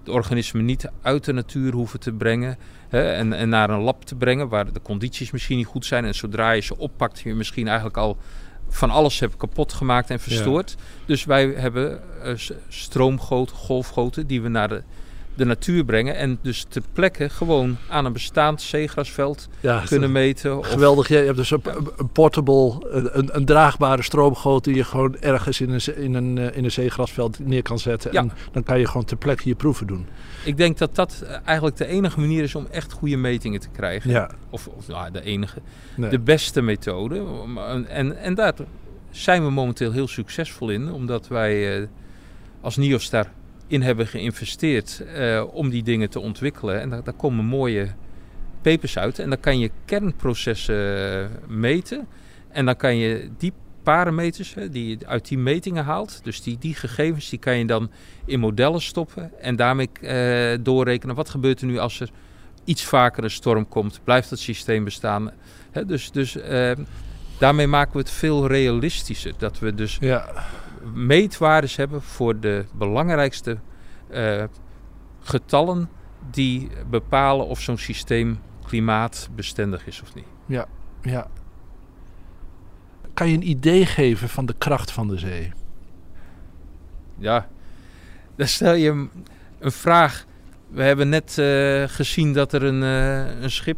[0.03, 2.57] de organismen niet uit de natuur hoeven te brengen
[2.89, 6.05] hè, en, en naar een lab te brengen waar de condities misschien niet goed zijn.
[6.05, 8.17] En zodra je ze oppakt, je misschien eigenlijk al
[8.69, 10.75] van alles hebt kapot gemaakt en verstoord.
[11.05, 12.33] Dus wij hebben eh,
[12.67, 14.83] stroomgoten, golfgoten, die we naar de
[15.35, 16.15] de natuur brengen.
[16.15, 20.57] En dus ter plekke gewoon aan een bestaand zeegrasveld Ja, kunnen meten.
[20.57, 21.07] Of, Geweldig.
[21.07, 21.61] Je hebt dus een,
[21.97, 22.75] een portable,
[23.13, 26.71] een, een draagbare stroomgoot die je gewoon ergens in een, in een, eh, in een
[26.71, 28.11] zeegrasveld neer kan zetten.
[28.13, 28.19] Ja.
[28.19, 30.07] En dan kan je gewoon ter plekke je proeven doen.
[30.45, 33.69] Ik denk dat dat eh, eigenlijk de enige manier is om echt goede metingen te
[33.69, 34.09] krijgen.
[34.09, 34.29] Ja.
[34.49, 35.59] Of, of nou, de enige.
[35.95, 36.09] Nee.
[36.09, 37.23] De beste methode.
[37.23, 38.53] Om- En, en daar
[39.11, 40.91] zijn we momenteel heel succesvol in.
[40.91, 41.87] Omdat wij eh,
[42.61, 43.09] als NIOS
[43.67, 46.81] daarin hebben geïnvesteerd eh, om die dingen te ontwikkelen.
[46.81, 47.87] En daar, daar komen mooie
[48.61, 49.19] papers uit.
[49.19, 52.07] En dan kan je kernprocessen meten.
[52.49, 53.53] En dan kan je die
[53.83, 56.19] parameters hè, die je uit die metingen haalt.
[56.23, 57.91] Dus die, die gegevens die kan je dan
[58.25, 59.31] in modellen stoppen.
[59.41, 62.09] En daarmee eh, doorrekenen wat gebeurt er nu als er
[62.63, 63.99] iets vaker een storm komt.
[64.03, 65.31] Blijft het systeem bestaan?
[65.71, 66.71] Hè, dus dus eh,
[67.39, 69.33] daarmee maken we het veel realistischer.
[69.37, 70.45] Dat we dus Ja.
[70.93, 73.57] Meetwaardes hebben voor de belangrijkste
[74.09, 74.43] eh,
[75.19, 75.89] getallen
[76.31, 80.25] die bepalen of zo'n systeem klimaatbestendig is of niet.
[81.01, 81.27] ja.
[83.13, 85.53] Kan je een idee geven van de kracht van de zee?
[87.17, 87.47] Ja,
[88.35, 89.07] dan stel je
[89.59, 90.25] een vraag.
[90.67, 93.77] We hebben net eh, gezien dat er een, eh, een schip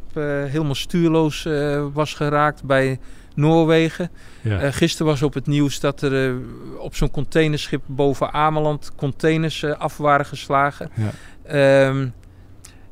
[0.49, 1.47] helemaal stuurloos
[1.93, 2.99] was geraakt bij
[3.37, 4.11] Noorwegen.
[4.41, 4.59] Ja.
[4.59, 6.35] Eh, gisteren was op het nieuws dat er eh,
[6.77, 10.89] op zo'n containerschip boven Ameland containers eh, af waren geslagen.
[10.93, 11.11] Ja.
[11.43, 12.07] Ehm,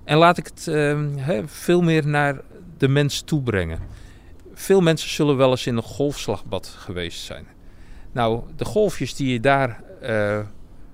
[0.03, 2.41] en laat ik het ehm, veel meer naar
[2.77, 3.79] de mens toe brengen.
[4.53, 7.47] Veel mensen zullen wel eens in een golfslagbad geweest zijn.
[8.11, 9.83] Nou, de golfjes die je daar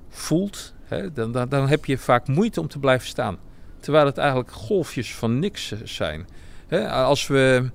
[0.10, 0.74] voelt,
[1.14, 3.38] dan, dan, dan heb je vaak moeite om te blijven staan.
[3.80, 6.28] Terwijl het eigenlijk golfjes van niks zijn.
[6.90, 7.72] Als, we,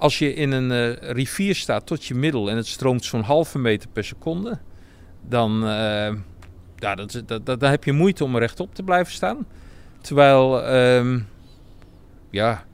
[0.00, 3.58] als je in een eh, rivier staat tot je middel en het stroomt zo'n halve
[3.58, 4.58] meter per seconde,
[5.28, 6.14] dan, eh,
[6.76, 9.46] ja, dat, dat, heb je moeite om rechtop te blijven staan.
[10.00, 11.18] Terwijl, ehm,
[12.30, 12.64] ja,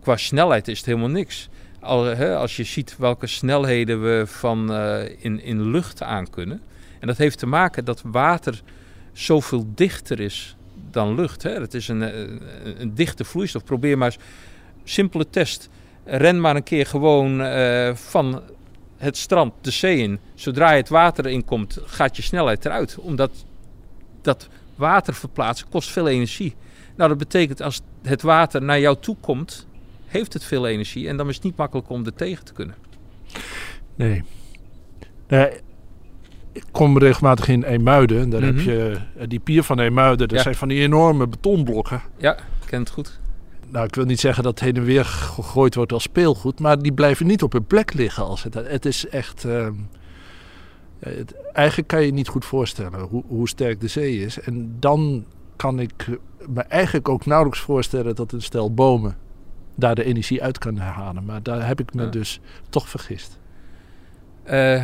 [0.00, 1.48] qua snelheid is het helemaal niks.
[1.80, 6.62] Al, hè, als je ziet welke snelheden we van eh, in, in lucht aan kunnen.
[7.00, 8.62] En dat heeft te maken dat water
[9.12, 10.56] zoveel dichter is
[10.90, 11.42] dan lucht.
[11.42, 11.60] Hè.
[11.60, 12.40] Het is een, een,
[12.80, 13.64] een dichte vloeistof.
[13.64, 14.24] Probeer maar eens,
[14.84, 15.68] simpele test.
[16.10, 18.42] Ren maar een keer gewoon eh, van
[18.96, 20.18] het strand de zee in.
[20.34, 22.98] Zodra je het water erin komt, gaat je snelheid eruit.
[22.98, 23.30] Omdat
[24.22, 26.54] dat water verplaatsen kost veel energie.
[26.96, 29.66] Nou, dat betekent als het water naar jou toe komt,
[30.06, 31.08] heeft het veel energie.
[31.08, 32.74] En dan is het niet makkelijk om er tegen te kunnen.
[33.94, 34.22] Nee.
[35.28, 35.50] Nee,
[36.52, 38.20] ik kom regelmatig in Eemuiden.
[38.20, 38.56] En daar Mhm.
[38.56, 40.28] heb je eh, die pier van Eemuiden.
[40.28, 40.42] Dat Ja.
[40.42, 42.02] zijn van die enorme betonblokken.
[42.16, 43.20] Ja, ik ken het goed.
[43.70, 46.60] Nou, ik wil niet zeggen dat heen en weer gegooid wordt als speelgoed.
[46.60, 48.24] Maar die blijven niet op hun plek liggen.
[48.24, 49.44] Als het, het is echt...
[49.44, 49.74] ehm,
[50.98, 54.40] het, eigenlijk kan je je niet goed voorstellen hoe, hoe sterk de zee is.
[54.40, 55.24] En dan
[55.56, 56.06] kan ik
[56.48, 59.16] me eigenlijk ook nauwelijks voorstellen dat een stel bomen
[59.74, 61.24] daar de energie uit kan halen.
[61.24, 62.08] Maar daar heb ik me Ja.
[62.10, 63.38] dus toch vergist.
[64.42, 64.82] Eh,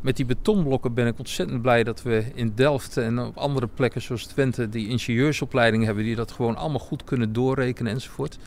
[0.00, 4.02] met die betonblokken ben ik ontzettend blij dat we in Delft en op andere plekken
[4.02, 8.38] zoals Twente die ingenieursopleiding hebben die dat gewoon allemaal goed kunnen doorrekenen enzovoort.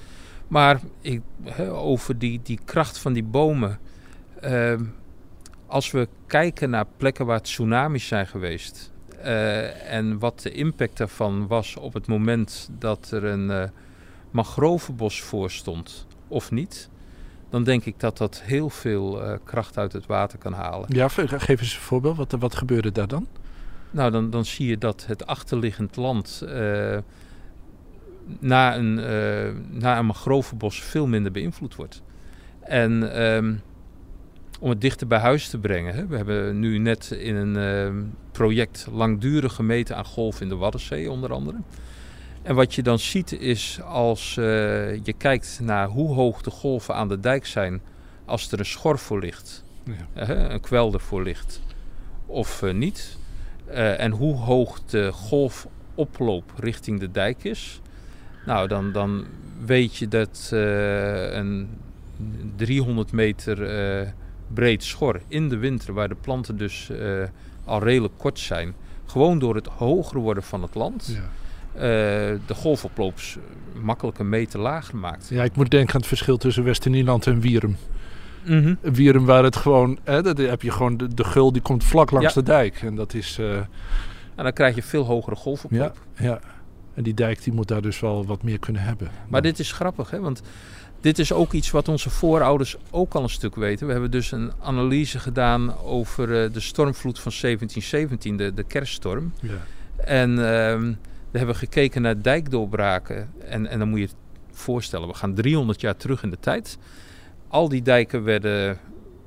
[0.48, 1.22] Maar ik,
[1.70, 3.80] over die, die kracht van die bomen.
[4.40, 4.80] eh,
[5.68, 8.92] als we kijken naar plekken waar tsunamis zijn geweest
[9.22, 13.70] eh, en wat de impact daarvan was op het moment dat er een eh
[14.34, 16.90] mangrovenbos voor stond of niet,
[17.54, 20.86] dan denk ik dat dat heel veel eh, kracht uit het water kan halen.
[20.96, 22.18] Ja, ge- geef eens een voorbeeld.
[22.18, 23.28] Wat, wat gebeurde daar dan?
[23.92, 26.98] Nou, dan, dan zie je dat het achterliggend land eh,
[28.40, 32.02] na, een, eh na een mangrovenbos veel minder beïnvloed wordt.
[32.60, 33.54] En ehm,
[34.60, 38.88] om het dichter bij huis te brengen, hè, we hebben nu net in een project
[38.92, 41.58] langdurig gemeten aan golven in de Waddenzee onder andere.
[42.44, 44.44] En wat je dan ziet is als eh,
[45.06, 47.82] je kijkt naar hoe hoog de golven aan de dijk zijn
[48.26, 49.94] als er een schor voor ligt, Ja.
[50.28, 51.62] eh, een kwelder voor ligt
[52.26, 53.18] of eh, niet.
[53.98, 57.82] En hoe hoog de golfoploop richting de dijk is.
[58.46, 59.26] Nou, dan, dan
[59.66, 60.50] weet je dat
[61.34, 61.70] een
[62.56, 63.58] 300 meter
[64.54, 66.92] breed schor in de winter, waar de planten dus
[67.66, 68.74] al redelijk kort zijn,
[69.06, 71.30] gewoon door het hoger worden van het land, Ja.
[71.76, 71.82] Eh,
[72.46, 73.38] de golfoploop s-
[73.82, 75.28] makkelijk een meter lager maakt.
[75.30, 77.78] ja, ik moet denken aan het verschil tussen Westernieland en Wierum.
[78.46, 78.76] Mhm.
[78.82, 82.12] Wierum waar het gewoon, hè, dat heb je gewoon de, de gul die komt vlak
[82.12, 82.42] langs Ja.
[82.42, 82.82] de dijk.
[82.82, 83.56] En dat is, eh,
[84.36, 85.96] En dan krijg je veel hogere golfoploop.
[86.18, 86.40] ja, ja.
[86.94, 89.10] En die dijk die moet daar dus wel wat meer kunnen hebben.
[89.28, 90.20] Maar dit is grappig, hè?
[90.20, 90.42] want
[91.02, 93.86] dit is ook iets wat onze voorouders ook al een stuk weten.
[93.86, 99.34] We hebben dus een analyse gedaan over eh, de stormvloed van 1717, de, de kerststorm.
[99.42, 99.50] Ja.
[100.06, 100.94] En ehm,
[101.34, 103.34] We hebben gekeken naar dijkdoorbraken.
[103.40, 104.16] En, en dan moet je het
[104.52, 106.78] voorstellen, we gaan 300 jaar terug in de tijd.
[107.48, 108.78] Al die dijken werden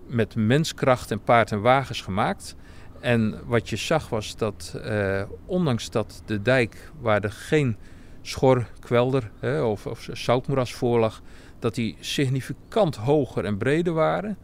[0.07, 2.57] met menskracht en paard en wagens gemaakt.
[3.01, 7.77] En wat je zag was dat, eh, ondanks dat de dijk, waar er geen
[8.23, 11.23] schor, kwelder hè, of, of zoutmoeras voor lag,
[11.59, 14.37] dat die significant hoger en breder waren.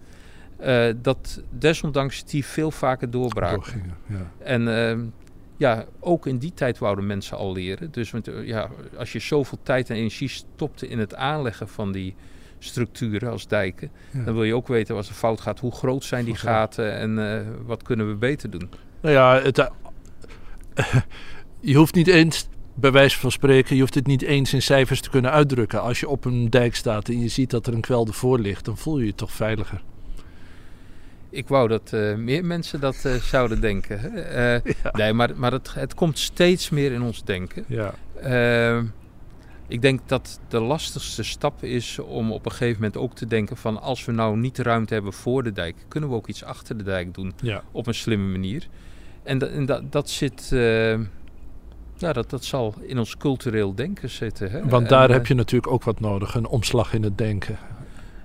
[0.61, 3.83] Uh, dat desondanks die veel vaker doorbraken.
[4.07, 4.31] ja.
[4.39, 5.07] En uh,
[5.57, 7.90] ja, ook in die tijd wouden mensen al leren.
[7.90, 12.14] Dus eh, ja, als je zoveel tijd en energie stopte in het aanleggen van die
[12.59, 13.90] structuren als dijken,
[14.24, 17.18] dan wil je ook weten als er fout gaat, hoe groot zijn die gaten en
[17.18, 18.70] uh, wat kunnen we beter doen.
[19.00, 19.57] Nou ja, het,
[21.61, 25.00] je hoeft niet eens bij wijze van spreken, je hoeft het niet eens in cijfers
[25.00, 25.82] te kunnen uitdrukken.
[25.82, 28.64] Als je op een dijk staat en je ziet dat er een kwelder voor ligt,
[28.64, 29.82] dan voel je je toch veiliger.
[31.33, 34.12] Ik wou dat uh, meer mensen dat uh, zouden denken.
[34.14, 34.91] Uh, ja.
[34.93, 37.64] Nee, maar, maar het, het, komt steeds meer in ons denken.
[37.66, 37.95] Ja.
[39.68, 43.57] Ik denk dat de lastigste stap is om op een gegeven moment ook te denken
[43.57, 46.45] van als we nou niet de ruimte hebben voor de dijk, kunnen we ook iets
[46.45, 47.62] achter de dijk doen ja.
[47.72, 48.68] op een slimme manier.
[49.22, 50.49] En, en dat, dat zit
[51.97, 54.51] ja, dat, dat zal in ons cultureel denken zitten.
[54.51, 54.68] Hè?
[54.68, 57.59] Want daar heb je natuurlijk ook wat nodig, een omslag in het denken.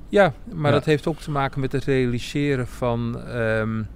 [0.09, 3.87] Ja, maar dat heeft ook te maken met het realiseren van um,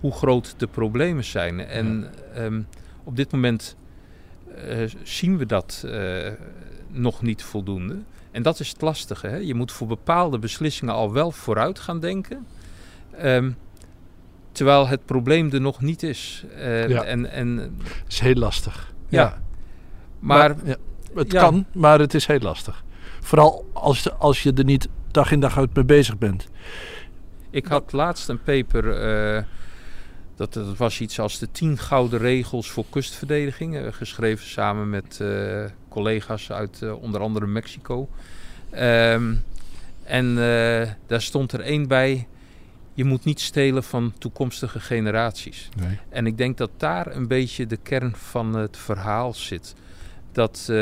[0.00, 1.60] hoe groot de problemen zijn.
[1.60, 2.44] En ja.
[2.44, 2.66] um,
[3.04, 3.76] op dit moment
[4.68, 6.32] uh, zien we dat uh,
[6.88, 7.96] nog niet voldoende.
[8.30, 9.26] En dat is het lastige.
[9.26, 9.36] Hè?
[9.36, 12.46] Je moet voor bepaalde beslissingen al wel vooruit gaan denken.
[13.24, 13.56] Um,
[14.52, 16.44] terwijl het probleem er nog niet is.
[16.56, 17.02] Uh, ja.
[17.02, 18.92] en, en, het is heel lastig.
[19.08, 19.22] Ja.
[19.22, 19.42] ja.
[20.18, 20.76] Maar, maar ja,
[21.14, 22.84] het kan, maar het is heel lastig.
[23.20, 26.48] Vooral als, als je er niet dag in dag uit mee bezig bent.
[27.50, 28.84] Ik had laatst een paper,
[29.36, 29.42] uh,
[30.36, 35.18] dat, dat was iets als de 10 gouden regels voor kustverdediging, uh, geschreven samen met
[35.22, 38.08] uh, collega's uit onder andere Mexico.
[38.74, 39.42] Um,
[40.04, 40.34] en
[41.06, 42.26] daar stond er één bij,
[42.94, 45.68] je moet niet stelen van toekomstige generaties.
[45.76, 45.98] Nee.
[46.08, 49.74] En ik denk dat daar een beetje de kern van het verhaal zit.
[50.32, 50.72] Dat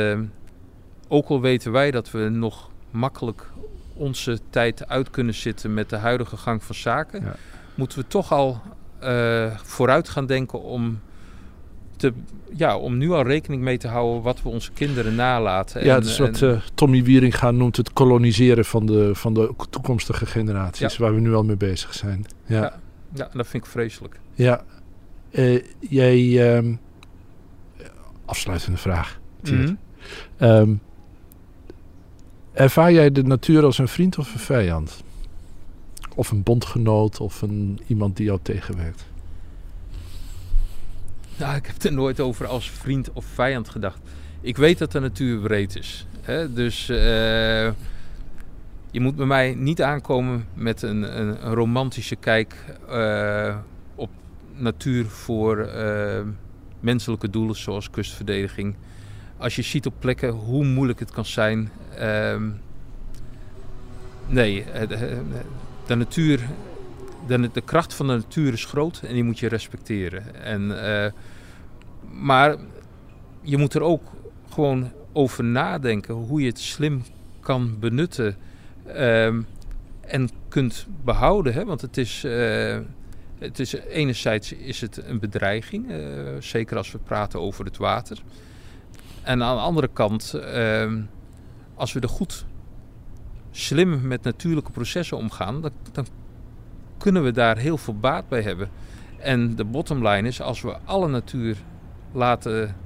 [1.09, 3.51] ook al weten wij dat we nog makkelijk
[3.97, 7.37] onze tijd uit kunnen zitten met de huidige gang van zaken, ja.
[7.75, 8.61] moeten we toch al
[9.03, 11.01] uh, vooruit gaan denken om,
[11.97, 12.13] te,
[12.55, 15.85] ja, om nu al rekening mee te houden wat we onze kinderen nalaten.
[15.85, 19.55] Ja, en, dat is wat uh, Tommy Wieringa noemt het koloniseren van de, van de
[19.71, 21.03] toekomstige generaties, ja.
[21.03, 22.27] waar we nu al mee bezig zijn.
[22.45, 22.81] Ja, ja,
[23.15, 24.21] ja dat vind ik vreselijk.
[24.35, 24.65] Ja,
[25.31, 26.81] uh, jij, um,
[28.25, 29.21] afsluitende vraag.
[29.43, 29.79] Mm -hmm.
[30.49, 30.81] um,
[32.57, 35.03] Ervaar jij de natuur als een vriend of een vijand?
[36.15, 39.07] Of een bondgenoot of een, iemand die jou tegenwerkt?
[41.37, 43.99] Nou, ik heb er nooit over als vriend of vijand gedacht.
[44.41, 46.07] Ik weet dat de natuur breed is.
[46.21, 46.53] Hè?
[46.53, 46.97] Dus uh,
[48.91, 53.57] je moet bij mij niet aankomen met een, een, romantische kijk uh,
[53.95, 54.11] op
[54.55, 56.21] natuur voor uh,
[56.81, 58.75] menselijke doelen zoals kustverdediging
[59.39, 61.71] als je ziet op plekken hoe moeilijk het kan zijn.
[62.01, 62.37] Uh,
[64.27, 65.23] nee, de,
[65.87, 66.49] de natuur,
[67.27, 70.45] de, de, kracht van de natuur is groot en die moet je respecteren.
[70.45, 71.07] En, uh,
[72.21, 72.57] maar
[73.41, 74.03] je moet er ook
[74.51, 77.03] gewoon over nadenken hoe je het slim
[77.41, 78.37] kan benutten
[78.87, 79.27] uh,
[80.01, 81.53] en kunt behouden.
[81.53, 81.65] Hè?
[81.65, 82.25] Want het is,
[83.39, 85.87] het is enerzijds is het een bedreiging,
[86.39, 88.19] zeker als we praten over het water.
[89.27, 90.93] En aan de andere kant, uh,
[91.75, 92.47] als we er goed
[93.51, 96.07] slim met natuurlijke processen omgaan, dan, dan,
[96.99, 98.69] kunnen we daar heel veel baat bij hebben.
[99.19, 101.57] En de bottom line is, als we alle natuur
[102.13, 102.77] laten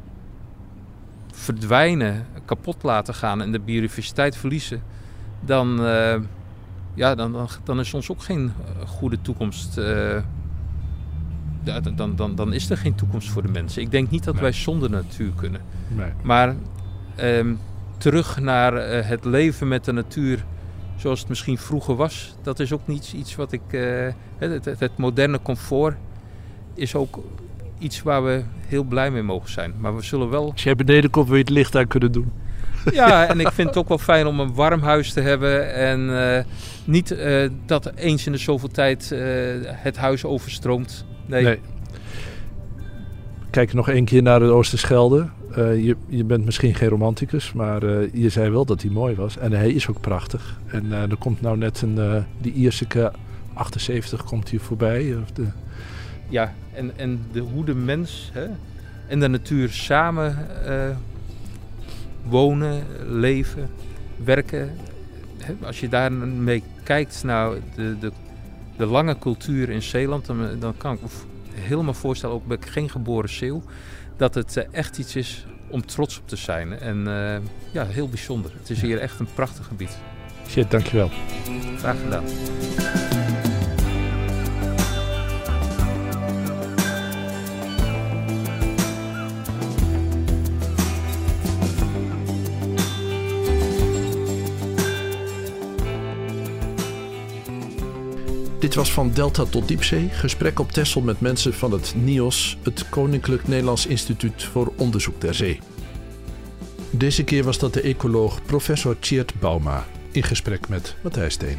[1.32, 4.82] verdwijnen, kapot laten gaan en de biodiversiteit verliezen,
[5.40, 6.16] dan, uh,
[6.94, 8.52] ja, dan, dan, dan, is ons ook geen
[8.86, 9.78] goede toekomst.
[9.78, 10.16] Uh,
[11.96, 13.82] dan, dan, dan is er geen toekomst voor de mensen.
[13.82, 14.42] Ik denk niet dat nee.
[14.42, 15.60] wij zonder natuur kunnen.
[15.88, 16.10] Nee.
[16.22, 16.54] Maar
[17.20, 17.58] um,
[17.98, 20.44] terug naar uh, het leven met de natuur
[21.00, 23.60] zoals het misschien vroeger was, dat is ook niet iets wat ik.
[23.70, 24.08] Uh,
[24.38, 25.96] het, het, het, moderne comfort
[26.74, 27.20] is ook
[27.78, 29.74] iets waar we heel blij mee mogen zijn.
[29.78, 30.50] Maar we zullen wel.
[30.52, 32.32] Als jij beneden komt, wil je het licht aan kunnen doen.
[32.92, 35.74] Ja, en ik vind het ook wel fijn om een warm huis te hebben.
[35.74, 36.38] En uh,
[36.84, 39.20] niet uh, dat eens in de zoveel tijd uh,
[39.64, 41.04] het huis overstroomt.
[41.30, 41.44] Nee.
[41.44, 41.58] nee.
[43.50, 45.28] Kijk nog één keer naar het Oosterschelde.
[45.58, 49.14] Uh, je, je bent misschien geen romanticus, maar uh, je zei wel dat hij mooi
[49.14, 49.38] was.
[49.38, 50.60] En hij is ook prachtig.
[50.66, 53.12] En uh, er komt nou net een, die Ierseke
[53.52, 55.16] 78 komt hier voorbij.
[55.22, 55.46] Of de...
[56.28, 58.46] Ja, en, en de, hoe de mens hè,
[59.06, 60.36] en de natuur samen
[62.28, 63.70] wonen, leven,
[64.24, 64.70] werken.
[65.62, 68.12] Als je daar mee kijkt naar de, de,
[68.80, 71.08] de lange cultuur in Zeeland, dan, dan kan ik me
[71.54, 73.62] helemaal voorstellen, ook ben ik geen geboren Zeeuw,
[74.16, 76.78] dat het echt iets is om trots op te zijn.
[76.78, 77.36] En uh,
[77.72, 78.52] ja, heel bijzonder.
[78.58, 79.98] Het is hier echt een prachtig gebied.
[80.48, 81.10] Shit, dankjewel.
[81.78, 82.24] Graag gedaan.
[98.80, 100.08] Was van Delta tot Diepzee.
[100.08, 105.34] Gesprek op Texel met mensen van het NIOS, het Koninklijk Nederlands Instituut voor Onderzoek der
[105.34, 105.60] Zee.
[106.90, 111.58] Deze keer was dat de ecoloog professor Tjeerd Bauma in gesprek met Matthijs Steen.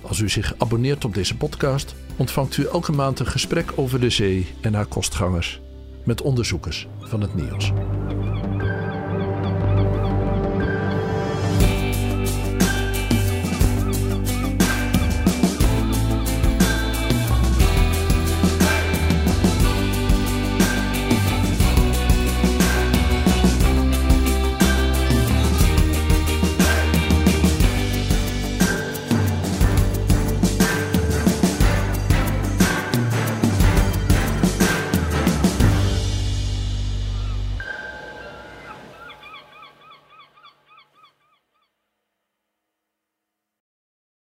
[0.00, 4.10] Als u zich abonneert op deze podcast, ontvangt u elke maand een gesprek over de
[4.10, 5.60] zee en haar kostgangers
[6.04, 7.72] met onderzoekers van het NIOS.